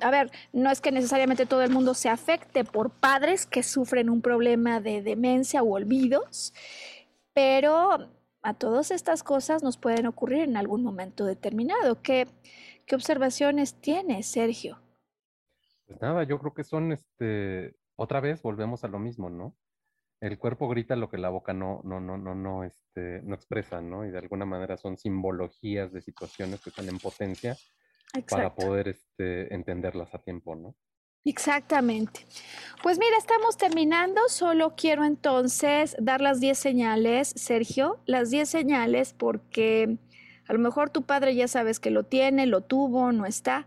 [0.00, 4.08] a ver, no es que necesariamente todo el mundo se afecte por padres que sufren
[4.08, 6.54] un problema de demencia o olvidos,
[7.34, 8.08] pero
[8.40, 12.00] a todas estas cosas nos pueden ocurrir en algún momento determinado.
[12.00, 12.28] ¿Qué,
[12.86, 14.80] qué observaciones tienes, Sergio?
[15.86, 19.54] Pues nada, yo creo que son, este, otra vez volvemos a lo mismo, ¿no?
[20.24, 23.82] El cuerpo grita lo que la boca no, no, no, no, no, este, no expresa,
[23.82, 24.06] ¿no?
[24.06, 27.56] Y de alguna manera son simbologías de situaciones que están en potencia
[28.30, 30.74] para poder este, entenderlas a tiempo, ¿no?
[31.26, 32.20] Exactamente.
[32.82, 34.22] Pues mira, estamos terminando.
[34.28, 39.98] Solo quiero entonces dar las 10 señales, Sergio, las 10 señales porque
[40.48, 43.66] a lo mejor tu padre ya sabes que lo tiene, lo tuvo, no está,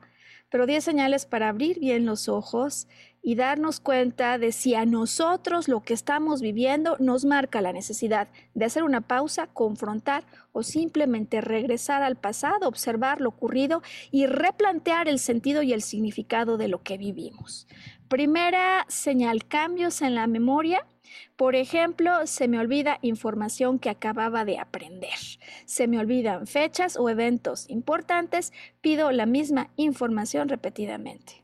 [0.49, 2.87] pero 10 señales para abrir bien los ojos
[3.27, 8.29] y darnos cuenta de si a nosotros lo que estamos viviendo nos marca la necesidad
[8.53, 10.23] de hacer una pausa, confrontar
[10.53, 16.55] o simplemente regresar al pasado, observar lo ocurrido y replantear el sentido y el significado
[16.55, 17.67] de lo que vivimos.
[18.07, 20.87] Primera señal, cambios en la memoria.
[21.35, 25.19] Por ejemplo, se me olvida información que acababa de aprender.
[25.65, 28.53] Se me olvidan fechas o eventos importantes.
[28.79, 31.43] Pido la misma información repetidamente.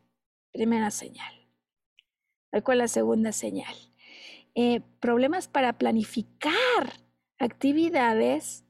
[0.54, 1.43] Primera señal.
[2.62, 3.74] ¿Cuál es la segunda señal?
[4.56, 6.54] Eh, problemas para planificar
[7.40, 8.64] actividades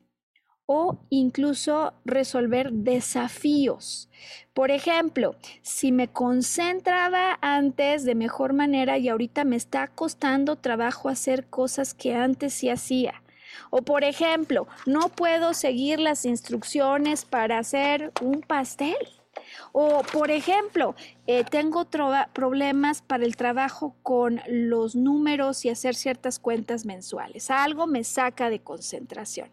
[0.65, 4.09] o incluso resolver desafíos.
[4.53, 11.09] Por ejemplo, si me concentraba antes de mejor manera y ahorita me está costando trabajo
[11.09, 13.21] hacer cosas que antes sí hacía.
[13.69, 19.22] O por ejemplo, no puedo seguir las instrucciones para hacer un pastel.
[19.71, 20.95] O por ejemplo,
[21.27, 21.87] eh, tengo
[22.33, 27.49] problemas para el trabajo con los números y hacer ciertas cuentas mensuales.
[27.51, 29.49] Algo me saca de concentración.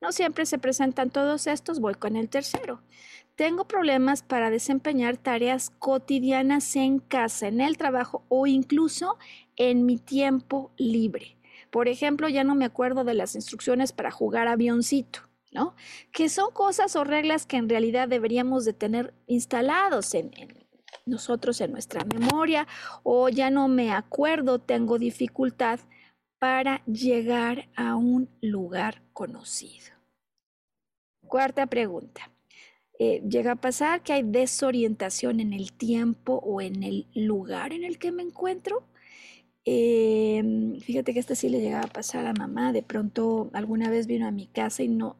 [0.00, 2.80] No siempre se presentan todos estos, voy con el tercero.
[3.36, 9.18] Tengo problemas para desempeñar tareas cotidianas en casa, en el trabajo o incluso
[9.56, 11.36] en mi tiempo libre.
[11.70, 15.20] Por ejemplo, ya no me acuerdo de las instrucciones para jugar avioncito,
[15.50, 15.74] ¿no?
[16.12, 20.30] Que son cosas o reglas que en realidad deberíamos de tener instalados en,
[21.06, 22.66] nosotros en nuestra memoria
[23.02, 25.80] o ya no me acuerdo, tengo dificultad
[26.38, 29.92] para llegar a un lugar conocido.
[31.26, 32.30] Cuarta pregunta.
[32.98, 37.84] Eh, ¿Llega a pasar que hay desorientación en el tiempo o en el lugar en
[37.84, 38.84] el que me encuentro?
[39.64, 42.72] Em, fíjate que esta sí le llegaba a pasar a mamá.
[42.72, 45.16] De pronto alguna vez vino a mi casa y no,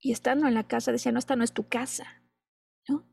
[0.00, 2.22] y estando en la casa decía, no, esta no es tu casa.
[2.88, 3.06] ¿No?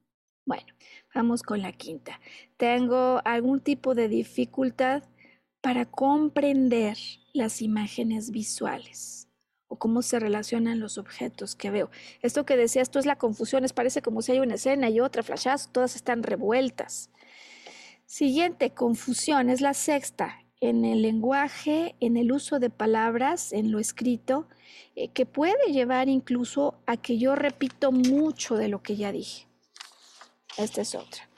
[0.46, 0.66] Bueno,
[1.14, 2.20] vamos con la quinta.
[2.58, 5.04] Tengo algún tipo de dificultad
[5.62, 6.98] para comprender
[7.34, 9.28] las imágenes visuales
[9.68, 11.92] o cómo se relacionan los objetos que veo.
[12.22, 15.02] Esto que decía, esto es la confusión, es parece como si hay una escena y
[15.02, 17.10] otra, flashazo, todas están revueltas.
[18.06, 23.80] Siguiente confusión es la sexta, en el lenguaje, en el uso de palabras, en lo
[23.80, 24.48] escrito,
[24.96, 29.48] eh, que puede llevar incluso a que yo repito mucho de lo que ya dije.
[30.58, 31.30] Esta es otra.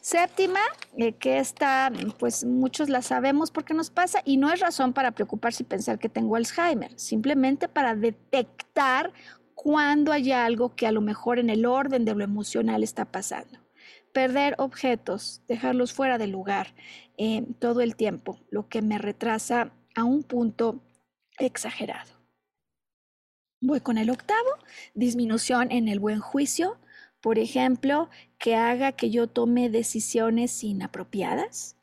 [0.00, 0.58] Séptima,
[0.96, 5.12] eh, que esta, pues muchos la sabemos porque nos pasa y no es razón para
[5.12, 9.12] preocuparse y pensar que tengo Alzheimer, simplemente para detectar
[9.54, 13.60] cuando hay algo que a lo mejor en el orden de lo emocional está pasando.
[14.12, 16.74] Perder objetos, dejarlos fuera del lugar
[17.24, 20.82] eh, todo el tiempo, lo que me retrasa a un punto
[21.38, 22.10] exagerado.
[23.60, 24.48] Voy con el octavo,
[24.94, 26.78] disminución en el buen juicio,
[27.20, 31.76] por ejemplo, que haga que yo tome decisiones inapropiadas.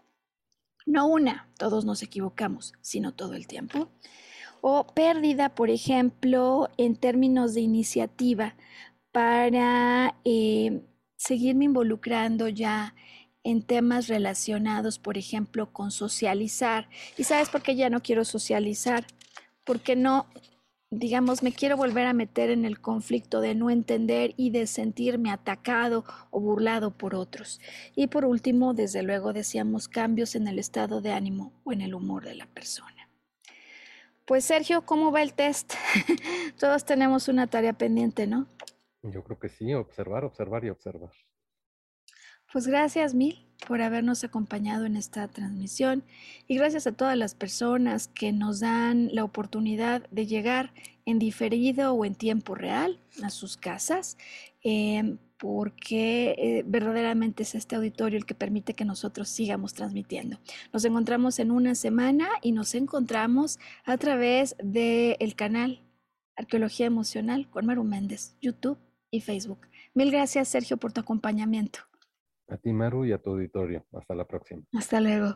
[0.86, 3.88] No una, todos nos equivocamos, sino todo el tiempo.
[4.60, 8.56] O pérdida, por ejemplo, en términos de iniciativa
[9.14, 10.82] para eh,
[11.16, 12.94] seguirme involucrando ya
[13.44, 16.90] en temas relacionados, por ejemplo, con socializar.
[17.18, 19.06] ¿Y sabes por qué ya no quiero socializar?
[19.64, 20.28] Porque no,
[20.92, 25.32] digamos, me quiero volver a meter en el conflicto de no entender y de sentirme
[25.32, 27.62] atacado o burlado por otros.
[27.96, 31.94] Y por último, desde luego, decíamos cambios en el estado de ánimo o en el
[31.94, 33.10] humor de la persona.
[34.26, 35.74] Pues Sergio, ¿cómo va el test?
[36.60, 38.48] Todos tenemos una tarea pendiente, ¿no?
[39.02, 41.12] Yo creo que sí, observar, observar y observar.
[42.52, 46.04] Pues gracias mil por habernos acompañado en esta transmisión
[46.48, 50.74] y gracias a todas las personas que nos dan la oportunidad de llegar
[51.06, 54.18] en diferido o en tiempo real a sus casas,
[54.64, 60.40] em, porque eh, verdaderamente es este auditorio el que permite que nosotros sigamos transmitiendo.
[60.74, 65.82] Nos encontramos en una semana y nos encontramos a través del canal
[66.36, 68.80] Arqueología Emocional con Maru Méndez, YouTube
[69.12, 69.68] y Facebook.
[69.94, 71.89] Mil gracias, Sergio, por tu acompañamiento.
[72.50, 73.86] A ti, Maru, y a tu auditorio.
[73.94, 74.64] Hasta la próxima.
[74.74, 75.36] Hasta luego.